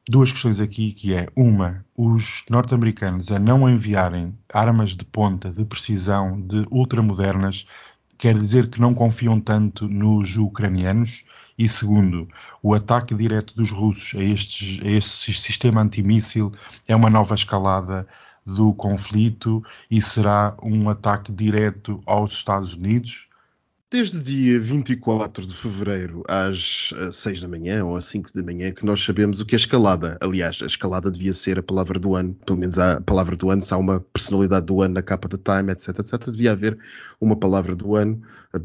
[0.09, 5.65] duas questões aqui, que é uma, os norte-americanos a não enviarem armas de ponta, de
[5.65, 7.67] precisão, de ultramodernas,
[8.19, 11.25] quer dizer que não confiam tanto nos ucranianos?
[11.59, 12.29] E segundo,
[12.63, 16.53] o ataque direto dos russos a, estes, a este sistema antimíssil
[16.87, 18.07] é uma nova escalada
[18.45, 23.29] do conflito e será um ataque direto aos Estados Unidos?
[23.89, 28.85] Desde dia 24 de fevereiro às 6 da manhã ou às 5 da manhã que
[28.85, 30.19] nós sabemos o que é escalada.
[30.21, 33.63] Aliás, a escalada devia ser a palavra do ano, pelo menos a palavra do ano,
[33.63, 36.77] se há uma personalidade do ano na capa da Time, etc, etc, devia haver
[37.21, 38.21] uma palavra do ano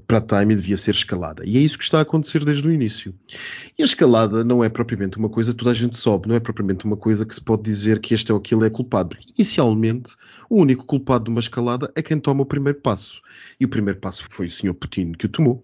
[0.08, 1.44] para a Time e devia ser escalada.
[1.46, 3.14] E é isso que está a acontecer desde o início.
[3.78, 6.40] E a escalada não é propriamente uma coisa que toda a gente sobe, não é
[6.40, 9.16] propriamente uma coisa que se pode dizer que este ou aquilo é culpado.
[9.38, 10.16] Inicialmente,
[10.50, 13.22] o único culpado de uma escalada é quem toma o primeiro passo.
[13.60, 14.74] E o primeiro passo foi o Sr.
[14.74, 15.64] Putin que o tomou.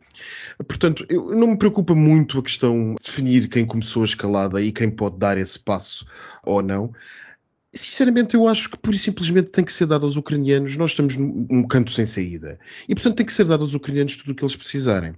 [0.68, 4.72] Portanto, eu, não me preocupa muito a questão de definir quem começou a escalada e
[4.72, 6.06] quem pode dar esse passo
[6.44, 6.94] ou não.
[7.74, 10.78] Sinceramente, eu acho que pura e simplesmente tem que ser dado aos ucranianos.
[10.78, 12.60] Nós estamos num canto sem saída.
[12.88, 15.14] E, portanto, tem que ser dado aos ucranianos tudo o que eles precisarem.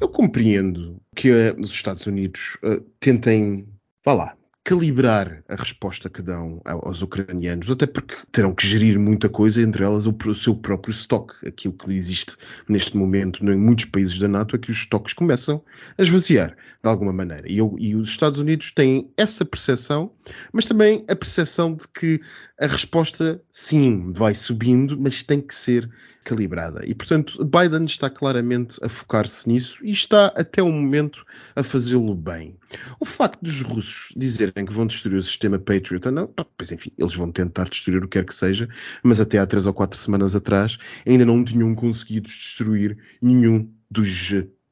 [0.00, 3.68] Eu compreendo que uh, os Estados Unidos uh, tentem,
[4.04, 4.37] vá lá,
[4.68, 9.82] calibrar a resposta que dão aos ucranianos, até porque terão que gerir muita coisa, entre
[9.82, 11.48] elas o, seu próprio estoque.
[11.48, 12.36] Aquilo que existe
[12.68, 15.64] neste momento em muitos países da NATO é que os estoques começam
[15.96, 17.50] a esvaziar de alguma maneira.
[17.50, 20.12] E, eu, e os Estados Unidos têm essa percepção,
[20.52, 22.20] mas também a percepção de que
[22.60, 25.88] a resposta, sim, vai subindo, mas tem que ser
[26.28, 26.82] calibrada.
[26.84, 31.24] E, portanto, Biden está claramente a focar-se nisso e está, até o momento,
[31.56, 32.54] a fazê-lo bem.
[33.00, 36.92] O facto dos russos dizerem que vão destruir o sistema Patriot ou não, pois enfim,
[36.98, 38.68] eles vão tentar destruir o que quer que seja,
[39.02, 44.08] mas até há três ou quatro semanas atrás ainda não tinham conseguido destruir nenhum dos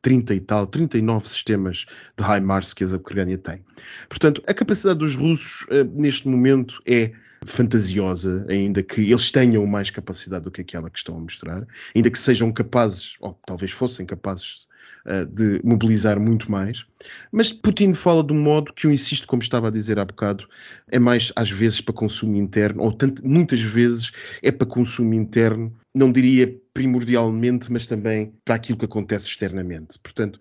[0.07, 1.85] 30 e tal, 39 sistemas
[2.17, 3.65] de HIMARS que a Ucrânia tem.
[4.09, 7.11] Portanto, a capacidade dos russos uh, neste momento é
[7.45, 12.09] fantasiosa, ainda que eles tenham mais capacidade do que aquela que estão a mostrar, ainda
[12.09, 14.69] que sejam capazes, ou talvez fossem capazes,
[15.07, 16.85] uh, de mobilizar muito mais.
[17.33, 20.47] Mas Putin fala de um modo que eu insisto, como estava a dizer há bocado,
[20.89, 25.75] é mais às vezes para consumo interno, ou tanto, muitas vezes é para consumo interno,
[25.97, 29.99] não diria primordialmente, mas também para aquilo que acontece externamente.
[29.99, 30.39] Portanto,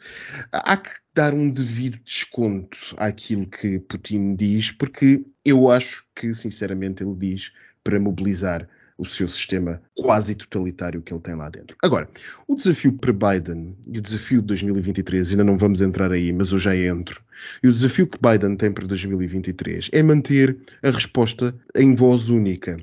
[0.51, 7.03] há que dar um devido desconto àquilo que Putin diz, porque eu acho que, sinceramente,
[7.03, 11.75] ele diz para mobilizar o seu sistema quase totalitário que ele tem lá dentro.
[11.83, 12.09] Agora,
[12.47, 16.51] o desafio para Biden e o desafio de 2023, ainda não vamos entrar aí, mas
[16.51, 17.21] eu já entro,
[17.61, 22.77] E o desafio que Biden tem para 2023 é manter a resposta em voz única.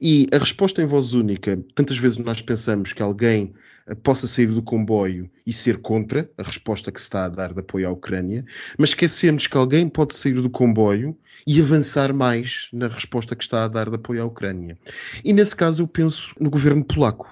[0.00, 3.52] E a resposta em voz única, tantas vezes nós pensamos que alguém
[4.02, 7.60] possa sair do comboio e ser contra a resposta que se está a dar de
[7.60, 8.44] apoio à Ucrânia,
[8.78, 11.16] mas esquecemos que alguém pode sair do comboio
[11.46, 14.78] e avançar mais na resposta que está a dar de apoio à Ucrânia.
[15.22, 17.28] E nesse caso eu penso no governo polaco.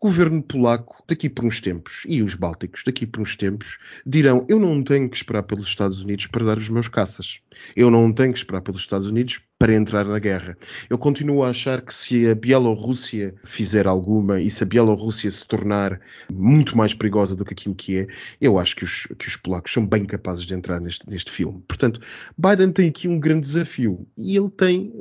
[0.00, 4.60] Governo polaco, daqui por uns tempos, e os bálticos, daqui por uns tempos, dirão: Eu
[4.60, 7.40] não tenho que esperar pelos Estados Unidos para dar os meus caças.
[7.74, 10.56] Eu não tenho que esperar pelos Estados Unidos para entrar na guerra.
[10.88, 15.44] Eu continuo a achar que se a Bielorrússia fizer alguma e se a Bielorrússia se
[15.44, 16.00] tornar
[16.32, 18.06] muito mais perigosa do que aquilo que é,
[18.40, 21.60] eu acho que os, que os polacos são bem capazes de entrar neste, neste filme.
[21.66, 22.00] Portanto,
[22.38, 24.92] Biden tem aqui um grande desafio e ele tem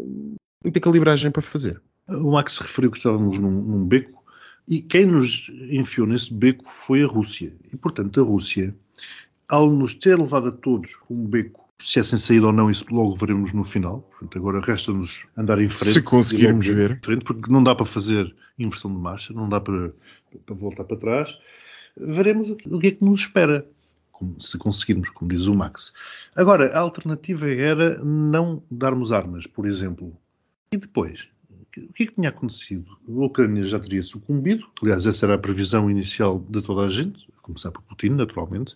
[0.64, 1.80] muita calibragem para fazer.
[2.08, 4.17] O Max referiu que estávamos num, num beco
[4.68, 7.54] e quem nos enfiou nesse beco foi a Rússia.
[7.72, 8.76] E, portanto, a Rússia,
[9.48, 12.86] ao nos ter levado a todos um beco, se é sem saída ou não, isso
[12.90, 14.02] logo veremos no final.
[14.02, 15.94] Portanto, agora resta-nos andar em frente.
[15.94, 17.00] Se conseguirmos ver.
[17.02, 19.94] Frente, porque não dá para fazer inversão de marcha, não dá para,
[20.46, 21.38] para voltar para trás.
[21.96, 23.66] Veremos o que, é que nos espera.
[24.40, 25.94] Se conseguirmos, como diz o Max.
[26.36, 30.18] Agora, a alternativa era não darmos armas, por exemplo.
[30.72, 31.28] E depois?
[31.90, 32.98] O que é que tinha acontecido?
[33.08, 37.28] A Ucrânia já teria sucumbido, aliás, essa era a previsão inicial de toda a gente,
[37.38, 38.76] a começar por Putin, naturalmente,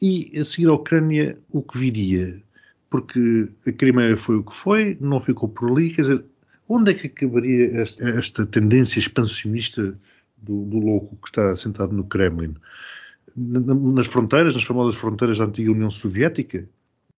[0.00, 2.42] e a seguir a Ucrânia, o que viria?
[2.90, 6.24] Porque a Crimeia foi o que foi, não ficou por ali, quer dizer,
[6.68, 9.98] onde é que acabaria esta, esta tendência expansionista
[10.36, 12.54] do, do, louco que está sentado no Kremlin?
[13.36, 16.68] Nas fronteiras, nas famosas fronteiras da antiga União Soviética?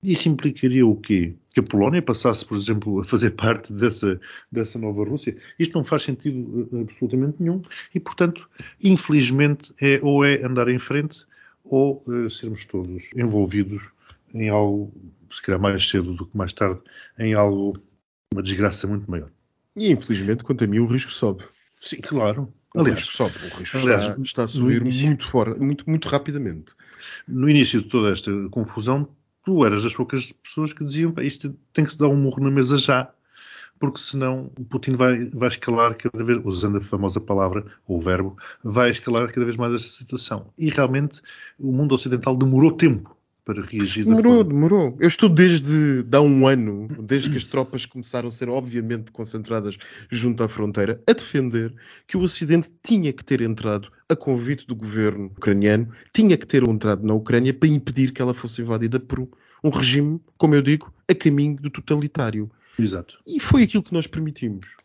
[0.03, 1.35] Isso implicaria o quê?
[1.53, 4.19] Que a Polónia passasse, por exemplo, a fazer parte dessa,
[4.51, 5.37] dessa nova Rússia?
[5.59, 7.63] Isto não faz sentido eh, absolutamente nenhum
[7.95, 8.49] e, portanto,
[8.83, 11.27] infelizmente, é ou é andar em frente
[11.65, 13.93] ou uh, sermos todos envolvidos
[14.33, 14.93] em algo,
[15.31, 16.81] se calhar mais cedo do que mais tarde,
[17.19, 17.79] em algo,
[18.33, 19.31] uma desgraça muito maior.
[19.77, 21.45] E, infelizmente, quanto a mim, o risco sobe.
[21.81, 22.53] Sim, claro.
[22.75, 23.35] Aliás, o risco sobe.
[23.53, 26.75] O risco aliás, está, está, a subir muito, fora, muito, muito rapidamente.
[27.27, 29.09] No início de toda esta confusão,
[29.51, 32.53] tu eras das poucas pessoas que diziam isto tem que se dar um murro na
[32.53, 33.13] mesa já,
[33.81, 38.37] porque senão o Putin vai, vai escalar cada vez, usando a famosa palavra, ou verbo,
[38.63, 40.53] vai escalar cada vez mais esta situação.
[40.57, 41.21] E realmente
[41.59, 43.17] o mundo ocidental demorou tempo
[43.51, 44.05] para reagir.
[44.05, 44.97] Demorou, demorou.
[45.01, 49.77] Eu estou desde há um ano, desde que as tropas começaram a ser obviamente concentradas
[50.09, 51.75] junto à fronteira, a defender
[52.07, 56.63] que o Ocidente tinha que ter entrado a convite do governo ucraniano, tinha que ter
[56.63, 59.29] entrado na Ucrânia para impedir que ela fosse invadida por
[59.65, 62.49] um regime, como eu digo, a caminho do totalitário.
[62.79, 63.19] Exato.
[63.27, 64.81] E foi aquilo que nós permitimos.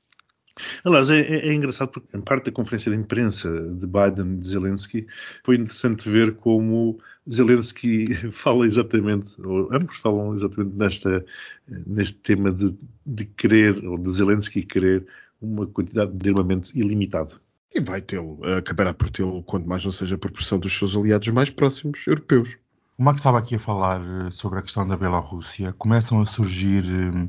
[0.85, 4.37] Aliás, é, é, é, engraçado porque, em parte da conferência de imprensa de Biden e
[4.37, 5.07] de Zelensky,
[5.43, 6.97] foi interessante ver como
[7.31, 11.25] Zelensky fala exatamente, ou ambos falam exatamente nesta,
[11.67, 15.05] neste tema de, de querer, ou de Zelensky querer,
[15.41, 17.39] uma quantidade de armamento ilimitado.
[17.73, 21.27] E vai tê-lo, acabará por tê-lo, quanto mais não seja por pressão dos seus aliados
[21.27, 22.57] mais próximos europeus.
[22.97, 25.73] O Max estava aqui a falar eh, sobre a questão da Bielorrússia.
[25.73, 27.27] Começam a surgir um,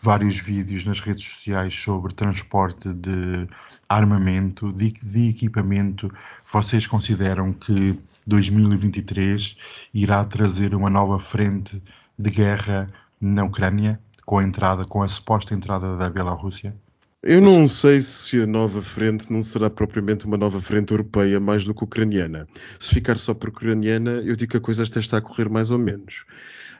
[0.00, 3.48] vários vídeos nas redes sociais sobre transporte de
[3.88, 6.08] armamento, de, de, equipamento.
[6.52, 9.56] Vocês consideram que 2023
[9.92, 11.82] irá trazer uma nova frente
[12.16, 12.88] de guerra
[13.20, 16.76] na Ucrânia, com a entrada, com a suposta entrada da Bielorrússia?
[17.22, 21.64] Eu não sei se a nova frente não será propriamente uma nova frente europeia mais
[21.64, 22.46] do que ucraniana.
[22.78, 25.78] Se ficar só por ucraniana, eu digo que a coisa está a correr mais ou
[25.78, 26.24] menos.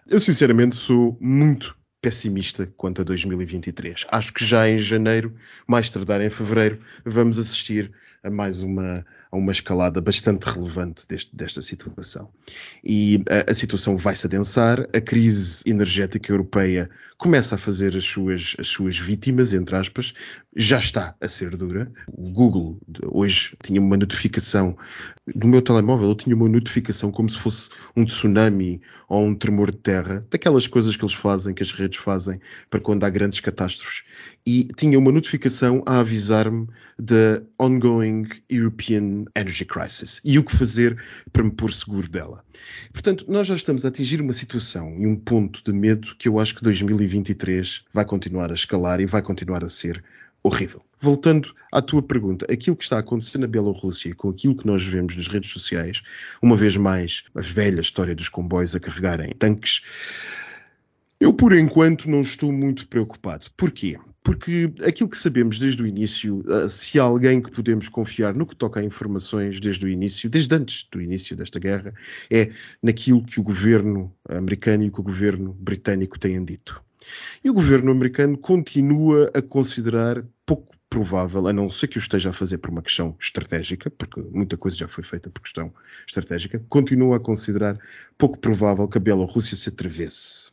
[0.07, 1.77] Eu, sinceramente, sou muito
[2.09, 4.07] pessimista quanto a 2023.
[4.11, 5.35] Acho que já em janeiro,
[5.66, 7.92] mais tardar em fevereiro, vamos assistir
[8.23, 12.31] a mais uma, a uma escalada bastante relevante deste, desta situação.
[12.83, 18.05] E a, a situação vai se adensar, a crise energética europeia começa a fazer as
[18.05, 20.14] suas, as suas vítimas, entre aspas,
[20.55, 21.90] já está a ser dura.
[22.09, 22.79] O Google
[23.11, 24.77] hoje tinha uma notificação
[25.35, 29.71] no meu telemóvel, eu tinha uma notificação como se fosse um tsunami ou um tremor
[29.71, 33.40] de terra, daquelas coisas que eles fazem, que as redes fazem para quando há grandes
[33.40, 34.04] catástrofes.
[34.46, 36.66] E tinha uma notificação a avisar-me
[36.98, 40.96] da ongoing European Energy Crisis e o que fazer
[41.32, 42.44] para me pôr seguro dela.
[42.92, 46.38] Portanto, nós já estamos a atingir uma situação e um ponto de medo que eu
[46.38, 50.03] acho que 2023 vai continuar a escalar e vai continuar a ser
[50.42, 50.82] horrível.
[51.01, 54.82] Voltando à tua pergunta, aquilo que está a acontecer na Bielorrússia com aquilo que nós
[54.82, 56.03] vemos nas redes sociais,
[56.42, 59.82] uma vez mais, a velha história dos comboios a carregarem tanques,
[61.21, 63.47] eu por enquanto não estou muito preocupado.
[63.57, 63.99] Porquê?
[64.29, 68.47] porque aquilo que sabemos desde o início, uh, se há alguém que podemos confiar no
[68.47, 71.95] que toca a informações desde o início, desde antes do início desta guerra,
[72.31, 72.53] é
[72.83, 76.85] naquilo que o governo americano e que o governo britânico têm dito.
[77.43, 82.29] E o governo americano continua a considerar pouco provável, a não ser que o esteja
[82.29, 85.73] a fazer por uma questão estratégica, porque muita coisa já foi feita por questão
[86.07, 87.79] estratégica, continua a considerar
[88.19, 90.51] pouco provável que a Bielorrússia se atravesse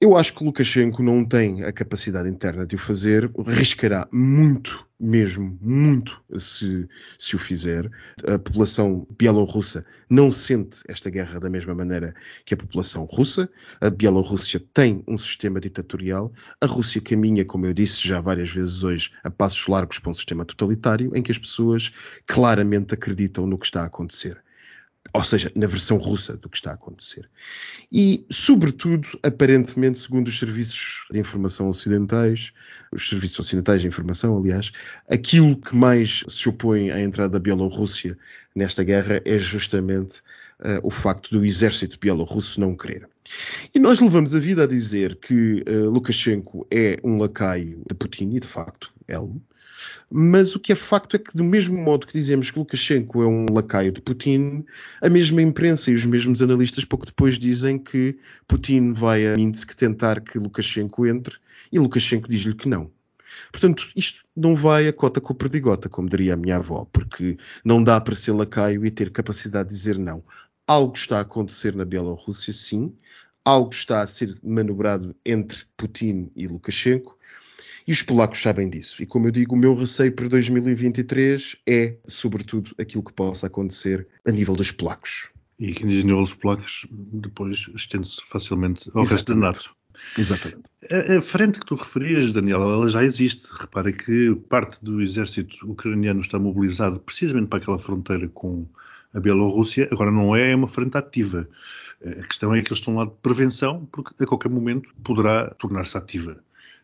[0.00, 5.58] eu acho que Lukashenko não tem a capacidade interna de o fazer, riscará muito, mesmo
[5.60, 6.86] muito, se,
[7.18, 7.90] se o fizer.
[8.24, 13.50] A população bielorrussa não sente esta guerra da mesma maneira que a população russa.
[13.80, 16.32] A Bielorrússia tem um sistema ditatorial.
[16.60, 20.14] A Rússia caminha, como eu disse já várias vezes hoje, a passos largos para um
[20.14, 21.92] sistema totalitário em que as pessoas
[22.24, 24.40] claramente acreditam no que está a acontecer
[25.12, 27.28] ou seja, na versão russa do que está a acontecer.
[27.90, 32.52] E, sobretudo, aparentemente, segundo os serviços de informação ocidentais,
[32.92, 34.70] os serviços ocidentais de informação, aliás,
[35.08, 38.18] aquilo que mais se opõe à entrada da Bielorrússia
[38.54, 40.20] nesta guerra é justamente
[40.60, 43.08] uh, o facto do exército bielorrusso não querer.
[43.74, 48.30] E nós levamos a vida a dizer que uh, Lukashenko é um lacaio de Putin,
[48.34, 49.40] e de facto é um,
[50.10, 53.26] mas o que é facto é que, do mesmo modo que dizemos que Lukashenko é
[53.26, 54.64] um lacaio de Putin,
[55.00, 59.74] a mesma imprensa e os mesmos analistas pouco depois dizem que Putin vai a Minsk
[59.74, 61.36] tentar que Lukashenko entre
[61.72, 62.90] e Lukashenko diz-lhe que não.
[63.52, 67.36] Portanto, isto não vai a cota com o perdigota, como diria a minha avó, porque
[67.64, 70.22] não dá para ser lacaio e ter capacidade de dizer não.
[70.66, 72.94] Algo está a acontecer na Bielorrússia, sim.
[73.44, 77.17] Algo está a ser manobrado entre Putin e Lukashenko.
[77.88, 79.02] E os polacos sabem disso.
[79.02, 84.06] E como eu digo, o meu receio para 2023 é, sobretudo, aquilo que possa acontecer
[84.26, 85.30] a nível dos polacos.
[85.58, 89.12] E que a nível dos polacos depois estende-se facilmente ao Exatamente.
[89.14, 89.74] resto da NATO.
[90.18, 90.62] Exatamente.
[90.90, 93.48] A, a, frente que tu referias, Daniel, ela já existe.
[93.58, 98.66] Repara que parte do exército ucraniano está mobilizado precisamente para aquela fronteira com
[99.14, 99.88] a Bielorrússia.
[99.90, 101.48] Agora não é uma frente ativa.
[102.04, 105.96] A questão é que eles estão lá de prevenção, porque a qualquer momento poderá tornar-se
[105.96, 106.38] ativa.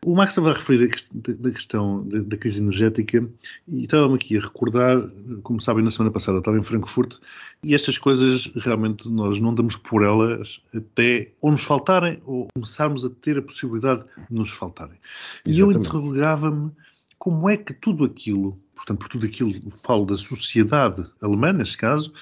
[0.04, 3.26] O Max estava a referir a questão da crise energética
[3.66, 5.08] e estava-me aqui a recordar,
[5.42, 7.16] como sabem, na semana passada estava em Frankfurt
[7.62, 13.02] e estas coisas realmente nós não damos por elas até ou nos faltarem ou começarmos
[13.02, 14.98] a ter a possibilidade de nos faltarem.
[15.46, 16.70] E eu interrogava-me
[17.18, 19.52] como é que tudo aquilo, portanto, por tudo aquilo
[19.82, 22.12] falo da sociedade alemã, neste caso,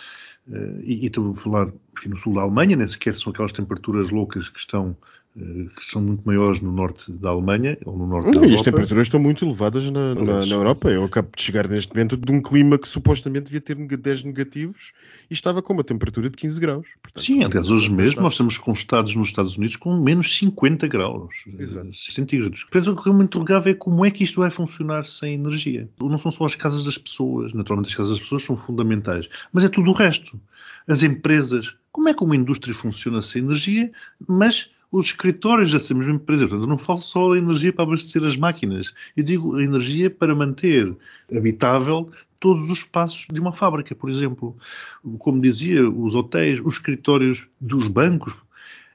[0.44, 3.52] Uh, e, e estou a falar enfim, no sul da Alemanha, nem sequer são aquelas
[3.52, 8.06] temperaturas loucas que estão eh, que são muito maiores no norte da Alemanha ou no
[8.06, 8.52] norte da Europa.
[8.52, 10.90] E as temperaturas estão muito elevadas na, na, na, Europa.
[10.90, 14.92] Eu acabo de chegar neste momento de um clima que supostamente devia ter 10 negativos
[15.30, 16.86] e estava com uma temperatura de 15 graus.
[17.02, 20.86] Portanto, Sim, aliás, hoje mesmo nós estamos com estados nos Estados Unidos com menos 50
[20.86, 21.94] graus eh, Exato.
[21.94, 22.64] centígrados.
[22.64, 25.88] Portanto, o que eu me interrogava é como é que isto vai funcionar sem energia.
[25.98, 29.64] Não são só as casas das pessoas, naturalmente as casas das pessoas são fundamentais, mas
[29.64, 30.38] é tudo o resto.
[30.86, 33.90] As empresas, como é que uma indústria funciona sem energia,
[34.28, 36.46] mas os escritórios dessa mesma empresa.
[36.46, 38.92] Portanto, não falo só da energia para abastecer as máquinas.
[39.16, 40.94] Eu digo a energia para manter
[41.34, 44.54] habitável todos os espaços de uma fábrica, por exemplo.
[45.18, 48.34] Como dizia, os hotéis, os escritórios dos bancos.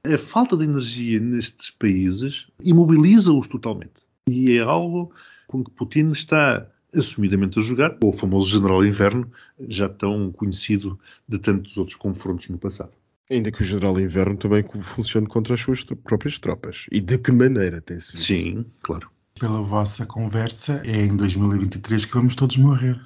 [0.04, 4.06] A falta de energia nestes países imobiliza-os totalmente.
[4.30, 5.12] E é algo
[5.48, 9.30] com que Putin está assumidamente a jogar, ou o famoso General Inverno,
[9.68, 12.91] já tão conhecido de tantos outros confrontos no passado.
[13.30, 16.86] Ainda que o General Inverno também funcione contra as suas próprias tropas.
[16.91, 18.25] E de que maneira tem-se visto?
[18.25, 19.09] Sim, claro.
[19.38, 22.99] Pela vossa conversa, é em 2023 que vamos todos morrer.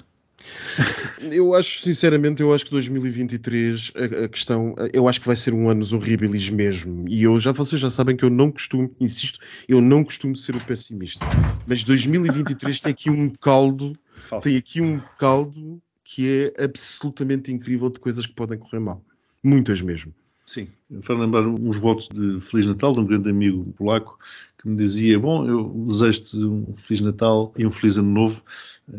[1.30, 5.54] Eu acho, sinceramente, eu acho que 2023 a, a, questão, eu acho que vai ser
[5.54, 7.08] um ano horríveis mesmo.
[7.08, 10.56] E eu já vocês já sabem que eu não costumo, insisto, eu não costumo ser
[10.56, 11.24] o pessimista.
[11.64, 13.96] Mas 2023 tem aqui um caldo,
[14.28, 14.42] Falso.
[14.42, 19.04] tem aqui um caldo que é absolutamente incrível de coisas que podem correr mal.
[19.42, 20.14] Muitas mesmo.
[20.44, 20.68] Sim,
[21.02, 24.18] faz lembrar uns votos de Feliz Natal de um grande amigo polaco
[24.58, 28.42] que me dizia: Bom, eu desejo-te um Feliz Natal e um Feliz Ano Novo,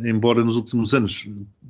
[0.03, 1.27] embora nos últimos anos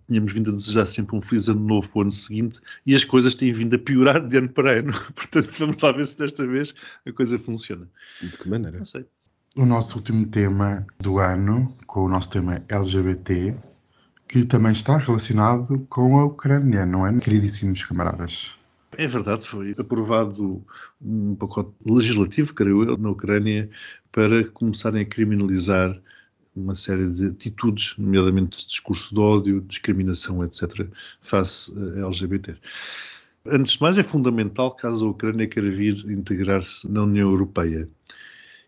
[0.08, 3.04] tínhamos vindo a desejar sempre um Feliz Ano Novo para o ano seguinte e as
[3.04, 4.94] coisas têm vindo a piorar de ano para ano.
[5.14, 6.74] Portanto, vamos lá ver se desta vez
[7.06, 7.88] a coisa funciona.
[8.22, 8.78] E de que maneira?
[8.78, 9.06] Não sei.
[9.56, 13.56] O nosso último tema do ano, com o nosso tema LGBT,
[14.28, 18.56] que também está relacionado com a Ucrânia, não é, queridíssimos camaradas?
[18.98, 20.64] É verdade, foi aprovado
[21.02, 23.70] um pacote legislativo, creio eu, na Ucrânia,
[24.12, 26.00] para começarem a criminalizar
[26.56, 30.88] uma série de atitudes, nomeadamente discurso de ódio, discriminação, etc.,
[31.22, 32.56] face a LGBT.
[33.46, 37.90] Antes de mais, é fundamental caso a Ucrânia queira vir integrar-se na União Europeia.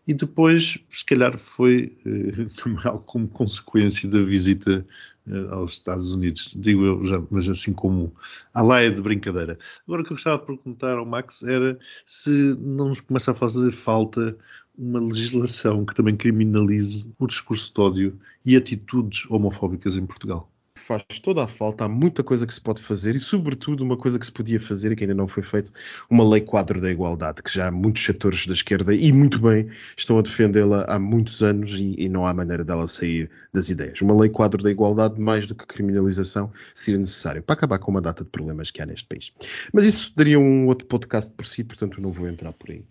[0.07, 4.85] E depois, se calhar, foi eh, também algo como consequência da visita
[5.27, 8.13] eh, aos Estados Unidos, digo eu já, mas assim como
[8.53, 9.57] a laia de brincadeira.
[9.87, 12.29] Agora, o que eu gostava de perguntar ao Max era se
[12.59, 14.37] não nos começa a fazer falta
[14.77, 20.51] uma legislação que também criminalize o discurso de ódio e atitudes homofóbicas em Portugal
[20.85, 24.19] faz toda a falta, há muita coisa que se pode fazer e, sobretudo, uma coisa
[24.19, 25.71] que se podia fazer e que ainda não foi feito,
[26.07, 29.67] uma lei quadro da igualdade, que já muitos setores da esquerda, e muito bem,
[29.97, 33.99] estão a defendê-la há muitos anos e, e, não há maneira dela sair das ideias.
[34.01, 38.01] Uma lei quadro da igualdade, mais do que criminalização, seria necessário para acabar com uma
[38.01, 39.33] data de problemas que há neste país.
[39.73, 42.85] Mas isso daria um outro podcast por si, portanto não vou entrar por aí.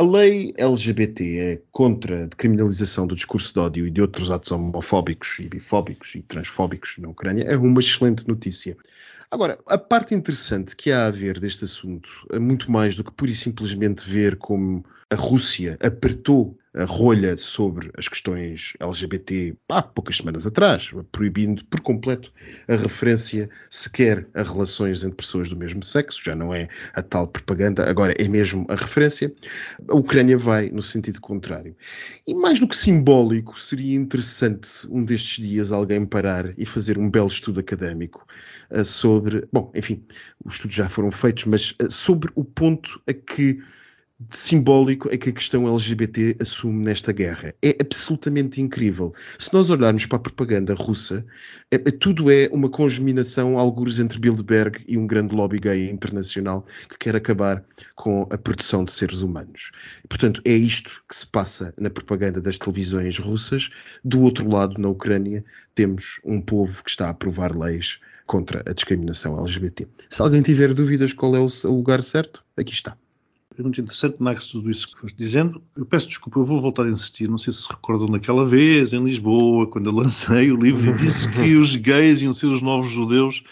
[0.00, 4.50] A lei LGBT é contra a decriminalização do discurso de ódio e de outros atos
[4.50, 8.78] homofóbicos e bifóbicos e transfóbicos na Ucrânia é uma excelente notícia.
[9.30, 13.12] Agora, a parte interessante que há a ver deste assunto é muito mais do que
[13.12, 20.18] pura e simplesmente ver como a Rússia apertou rolha sobre as questões LGBT há poucas
[20.18, 22.32] semanas atrás, proibindo por completo
[22.68, 27.26] a referência sequer a relações entre pessoas do mesmo sexo, já não é a tal
[27.26, 29.34] propaganda, agora é mesmo a referência.
[29.88, 31.74] A Ucrânia vai no sentido contrário.
[32.26, 37.10] E mais do que simbólico, seria interessante um destes dias alguém parar e fazer um
[37.10, 38.24] belo estudo académico
[38.70, 40.04] uh, sobre, bom, enfim,
[40.44, 43.60] os estudos já foram feitos, mas uh, sobre o ponto a que
[44.28, 47.54] simbólico é que a questão LGBT assume nesta guerra.
[47.62, 49.14] É absolutamente incrível.
[49.38, 51.24] Se nós olharmos para a propaganda russa,
[51.70, 56.64] é, é, tudo é uma congeminação, algures entre Bilderberg e um grande lobby gay internacional
[56.88, 57.64] que quer acabar
[57.94, 59.70] com a produção de seres humanos.
[60.08, 63.70] Portanto, é isto que se passa na propaganda das televisões russas.
[64.04, 65.44] Do outro lado, na Ucrânia,
[65.74, 69.88] temos um povo que está a aprovar leis contra a discriminação LGBT.
[70.08, 72.96] Se alguém tiver dúvidas qual é o lugar certo, aqui está.
[73.60, 75.62] É muito interessante, Max, tudo isso que foste dizendo.
[75.76, 77.28] Eu peço desculpa, eu vou voltar a insistir.
[77.28, 80.96] Não sei se se recordam daquela vez, em Lisboa, quando eu lancei o livro e
[80.96, 83.44] disse que os gays iam ser os novos judeus.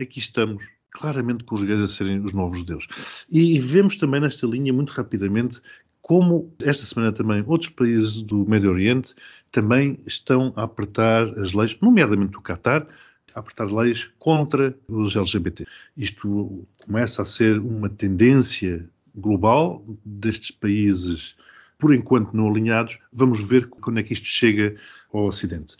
[0.00, 2.86] Aqui estamos, claramente com os gays a serem os novos judeus.
[3.28, 5.60] E vemos também nesta linha, muito rapidamente,
[6.00, 9.12] como esta semana também outros países do Médio Oriente
[9.50, 12.86] também estão a apertar as leis, nomeadamente o Qatar,
[13.34, 15.66] a apertar leis contra os LGBT.
[15.96, 18.88] Isto começa a ser uma tendência
[19.18, 21.36] global destes países,
[21.78, 24.76] por enquanto não alinhados, vamos ver quando é que isto chega
[25.12, 25.76] ao Ocidente.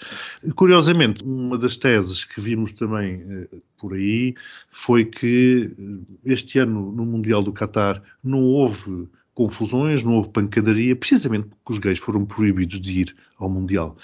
[0.54, 4.34] Curiosamente, uma das teses que vimos também eh, por aí
[4.70, 9.08] foi que eh, este ano no Mundial do Qatar não houve
[9.38, 13.96] confusões, não houve pancadaria, precisamente porque os gays foram proibidos de ir ao Mundial.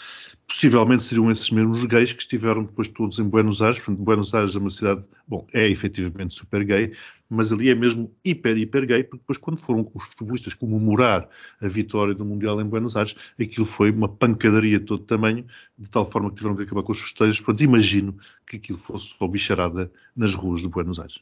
[0.46, 3.80] Possivelmente seriam esses mesmos gays que estiveram depois todos em Buenos Aires.
[3.80, 6.92] Portanto, Buenos Aires é uma cidade, bom, é efetivamente super gay,
[7.28, 11.28] mas ali é mesmo hiper, hiper gay, porque depois quando foram os futebolistas comemorar
[11.60, 15.44] a vitória do Mundial em Buenos Aires, aquilo foi uma pancadaria de todo tamanho,
[15.76, 17.40] de tal forma que tiveram que acabar com os festejos.
[17.40, 18.16] Portanto, imagino
[18.46, 21.18] que aquilo fosse só bicharada nas ruas de Buenos Aires.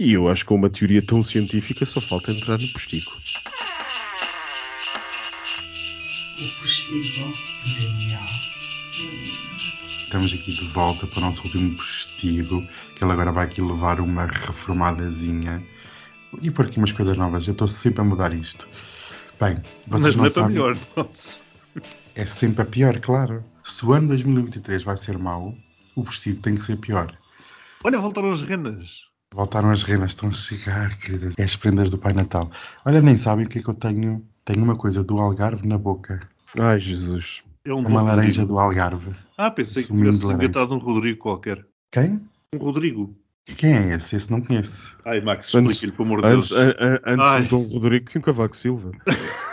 [0.00, 3.10] E eu acho que com uma teoria tão científica só falta entrar no postigo.
[6.36, 7.34] O postigo
[7.64, 8.20] de Daniel.
[10.04, 13.98] Estamos aqui de volta para o nosso último postigo, que ele agora vai aqui levar
[13.98, 15.66] uma reformadazinha
[16.42, 17.48] e por aqui umas coisas novas.
[17.48, 18.68] Eu estou sempre a mudar isto.
[19.40, 20.54] Bem, vocês Mas não, não é sabem...
[20.54, 21.40] para melhor, nossa.
[22.14, 23.44] É sempre a pior, claro.
[23.64, 25.58] Se o ano 2023 vai ser mau,
[25.96, 27.12] o vestido tem que ser pior.
[27.82, 29.07] Olha, voltaram as renas.
[29.34, 31.34] Voltaram as renas, estão a chegar, queridas.
[31.38, 32.50] É as prendas do Pai Natal.
[32.84, 34.24] Olha, nem sabem o que é que eu tenho.
[34.44, 36.20] Tenho uma coisa do Algarve na boca.
[36.58, 37.42] Ai, Jesus.
[37.64, 38.46] É um É uma laranja Rodrigo.
[38.48, 39.14] do Algarve.
[39.36, 41.64] Ah, pensei que tivesse inventado um Rodrigo qualquer.
[41.92, 42.20] Quem?
[42.54, 43.14] Um Rodrigo.
[43.56, 44.16] Quem é esse?
[44.16, 44.96] Esse não conheço.
[45.04, 46.60] Ai, Max, Antes- explique-lhe, pelo amor de Antes, Deus.
[46.62, 47.42] a- a- antes Ai.
[47.42, 48.90] do Dom Rodrigo que um Cavaco Silva.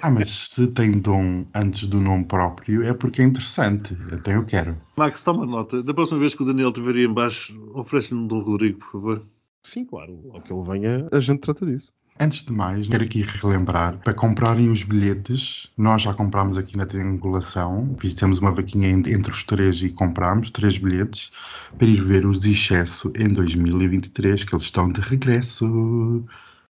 [0.00, 3.96] Ah, mas se tem dom antes do nome próprio é porque é interessante.
[4.12, 4.76] Então eu quero.
[4.96, 5.82] Max, toma nota.
[5.82, 8.92] Da próxima vez que o Daniel estiver aí em baixo, oferece-lhe um Dom Rodrigo, por
[8.92, 9.22] favor.
[9.64, 10.18] Sim, claro.
[10.32, 11.90] Ao que ele venha, a gente trata disso.
[12.20, 16.84] Antes de mais, quero aqui relembrar, para comprarem os bilhetes, nós já comprámos aqui na
[16.84, 21.30] triangulação, fizemos uma vaquinha en- entre os três e comprámos três bilhetes
[21.78, 26.22] para ir ver os Excesso em 2023, que eles estão de regresso.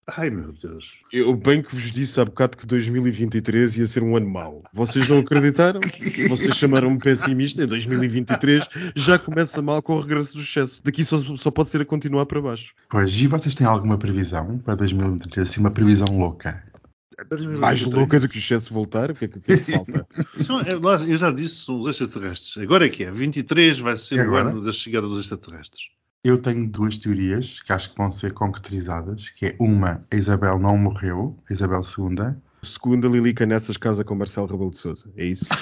[0.06, 0.99] Ai, meu Deus.
[1.14, 4.62] Eu bem que vos disse há bocado que 2023 ia ser um ano mau.
[4.74, 5.80] Vocês não acreditaram?
[6.30, 7.64] Vocês chamaram-me pessimista.
[7.64, 10.82] Em 2023 já começa mal com o regresso do excesso.
[10.84, 12.74] Daqui só, só pode ser a continuar para baixo.
[12.89, 15.49] Pois, e vocês têm alguma previsão para 2023?
[15.49, 16.62] Assim, uma previsão louca?
[17.58, 19.12] Mais louca do que o excesso voltar?
[19.12, 20.08] O que é que, que, é que falta?
[21.08, 22.58] Eu já disse, são os extraterrestres.
[22.58, 23.12] Agora é que é.
[23.12, 25.84] 23 vai ser E o ano da chegada dos extraterrestres.
[26.24, 30.57] Eu tenho duas teorias que acho que vão ser concretizadas, que é uma, a Isabel
[30.57, 35.11] não morreu, a Isabel II, Segunda, Lili Canessas casa com Marcelo Rebelo de Sousa.
[35.17, 35.45] É isso?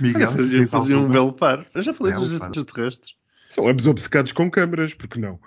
[0.00, 1.66] Miguel, Fazia, fazia um belo par.
[1.74, 3.16] Eu já falei Belo dos extraterrestres.
[3.48, 5.40] São ambos obcecados com câmaras, porque não?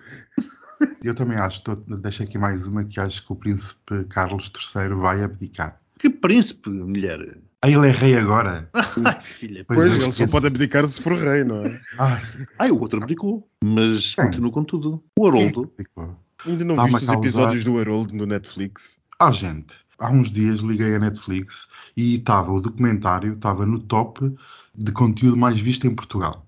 [1.03, 4.89] Eu também acho, tô, deixo aqui mais uma que acho que o príncipe Carlos III
[4.95, 5.81] vai abdicar.
[5.97, 7.39] Que príncipe, mulher.
[7.67, 8.69] Ah, ele é rei agora.
[8.73, 9.65] Ai, filha.
[9.67, 11.81] Pois Pois, é, ele só pode abdicar se for rei, não é?
[11.99, 12.21] Ai,
[12.59, 13.47] Ai, o outro abdicou.
[13.63, 14.25] Mas Quem?
[14.25, 15.03] continua com tudo.
[15.19, 15.71] O Haroldo.
[15.75, 16.17] ficou.
[16.45, 18.97] Ainda não viste os episódios do Harold no Netflix?
[19.19, 24.33] Ah, gente, há uns dias liguei a Netflix e estava o documentário, estava no top
[24.75, 26.47] de conteúdo mais visto em Portugal.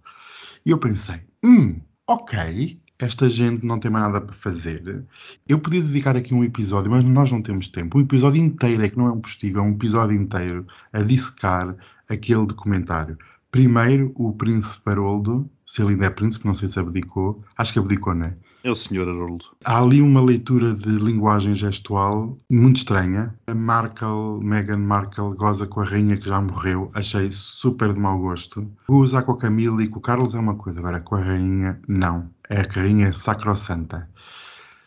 [0.66, 5.06] E eu pensei, hum, ok, esta gente não tem mais nada para fazer.
[5.48, 7.98] Eu podia dedicar aqui um episódio, mas nós não temos tempo.
[7.98, 11.76] Um episódio inteiro, é que não é um postigo, é um episódio inteiro a dissecar
[12.10, 13.18] aquele documentário.
[13.50, 17.80] Primeiro, o príncipe Haroldo, se ele ainda é príncipe, não sei se abdicou, acho que
[17.80, 18.36] abdicou, não é?
[18.62, 19.46] É o senhor Haroldo.
[19.64, 23.34] Há ali uma leitura de linguagem gestual muito estranha.
[23.48, 26.92] A Markle, Meghan Markle, goza com a rainha que já morreu.
[26.94, 28.70] Achei super de mau gosto.
[28.90, 31.80] Goza com a Camila e com o Carlos é uma coisa, agora com a rainha,
[31.88, 32.30] não.
[32.50, 34.10] É a rainha sacrossanta.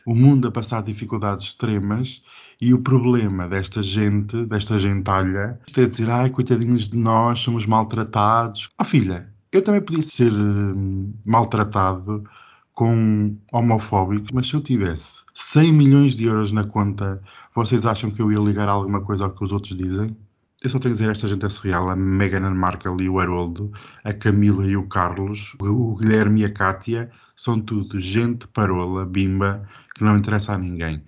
[0.05, 2.23] O mundo a passar dificuldades extremas
[2.61, 8.69] e o problema desta gente, desta gentalha, é dizer, ai, coitadinhos de nós, somos maltratados.
[8.77, 12.25] Ah, filha, eu também podia ser hum, maltratado
[12.75, 17.23] com homofóbicos, mas se eu tivesse 100 milhões de euros na conta,
[17.55, 20.17] vocês acham que eu ia ligar alguma coisa ao que os outros dizem?
[20.63, 23.73] Eu só tenho a dizer, esta gente é surreal, a Meghan Markle e o Haroldo,
[24.05, 29.69] a Camila e o Carlos, o Guilherme e a Cátia, são tudo gente parola, bimba,
[29.97, 31.03] que não interessa a ninguém.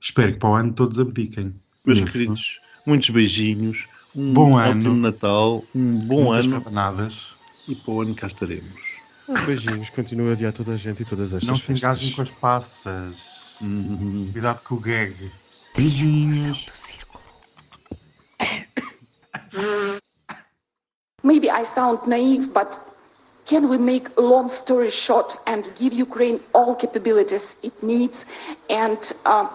[0.00, 1.54] Espero que para o ano todos abdiquem.
[1.84, 2.12] Meus Nisso.
[2.12, 3.86] queridos, muitos beijinhos.
[4.14, 4.96] Um Bom ano.
[4.96, 5.62] Natal.
[5.74, 6.54] Um bom Muitas ano.
[6.56, 7.34] rabanadas.
[7.68, 8.96] E para o ano cá estaremos.
[9.28, 12.22] Ah, beijinhos, continua a adiar toda a gente e todas estas Não se engajem com
[12.22, 13.58] as passas.
[13.60, 14.30] Hum.
[14.32, 15.14] Cuidado com o gag.
[15.76, 16.95] Beijinhos.
[21.56, 22.78] I sound naive, but
[23.48, 28.26] can we make a long story short and give Ukraine all capabilities it needs
[28.68, 29.48] and uh,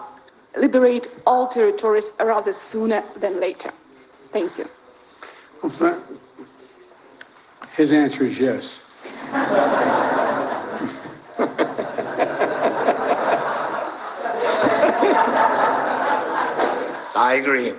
[0.56, 3.70] liberate all territories rather sooner than later?
[4.32, 4.64] Thank you.
[5.62, 6.04] Well, Frank,
[7.76, 8.64] his answer is yes.
[17.14, 17.74] I agree.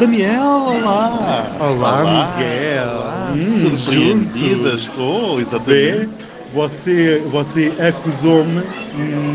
[0.00, 1.56] Daniel, olá!
[1.60, 2.88] Olá, Miguel.
[2.88, 4.86] Olá, Hum, surpreendida juntos.
[4.86, 5.42] estou, Vê?
[5.42, 6.30] exatamente.
[6.54, 8.62] Você, você acusou-me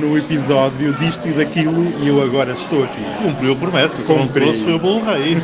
[0.02, 3.00] no episódio disto e daquilo e eu agora estou aqui.
[3.22, 5.38] Cumpriu a promessa, só não trouxe foi o bolo rei.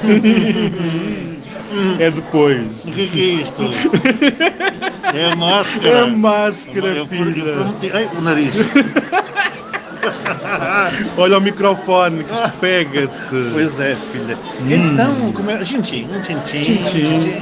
[1.99, 2.84] É depois.
[2.84, 3.61] o que é, que é isto?
[5.13, 5.89] É a máscara.
[5.89, 8.09] É a máscara, filha.
[8.17, 8.55] o nariz.
[11.18, 13.49] Olha o microfone que pega-se.
[13.54, 14.38] Pois é, filha.
[14.62, 14.93] Hum.
[14.93, 15.64] Então, como é?
[15.64, 16.22] Chin-chin, um.
[16.22, 16.82] Tchim,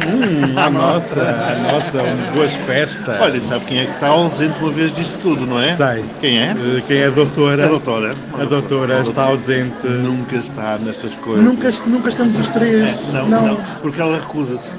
[0.10, 3.22] Hum, a nossa, a nossa, um, boas festas.
[3.22, 5.76] Olha, sabe quem é que está ausente uma vez disto tudo, não é?
[5.76, 6.06] Sei.
[6.20, 6.52] Quem é?
[6.52, 7.66] Eh, Quem é a doutora?
[7.66, 8.12] A doutora.
[8.40, 9.86] A doutora está ausente.
[9.88, 11.44] Nunca está nestas coisas.
[11.44, 13.14] Nunca, nunca estamos os É, três.
[13.14, 14.78] não, não, porque ela recusa-se.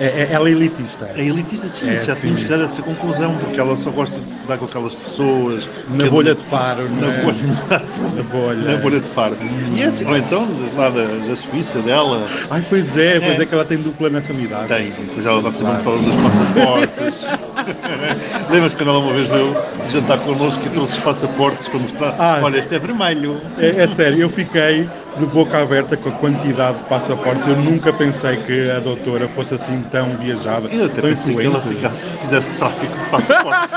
[0.00, 1.10] É, é- ela é elitista.
[1.16, 4.34] É elitista, sim, É, já tínhamos chegado a essa conclusão, porque ela só gosta de
[4.34, 5.68] se dar com aquelas pessoas.
[5.88, 7.22] Na bolha de faro, não Na é?
[7.22, 7.36] bolha.
[8.16, 8.72] Na bolha.
[8.72, 9.36] Na bolha de faro.
[9.74, 13.38] E é assim, ou então, de lá da, da Suíça dela, Ai, pois é, pois
[13.38, 13.42] É.
[13.42, 14.68] é que ela tem dupla nacionalidade.
[14.68, 15.84] tem, depois ela dá sempre Claro.
[15.84, 17.26] fala dos passaportes.
[18.50, 19.56] Lembras quando ela uma vez veio
[19.88, 22.14] jantar connosco e trouxe os passaportes para mostrar?
[22.18, 22.40] Ah.
[22.42, 23.40] Olha, este é vermelho.
[23.58, 24.88] É, é sério, eu fiquei
[25.18, 27.46] de boca aberta com a quantidade de passaportes.
[27.46, 31.60] Eu nunca pensei que a doutora fosse assim tão viajada, Eu até pensei que ela
[31.62, 33.74] ficasse, fizesse tráfico de passaportes.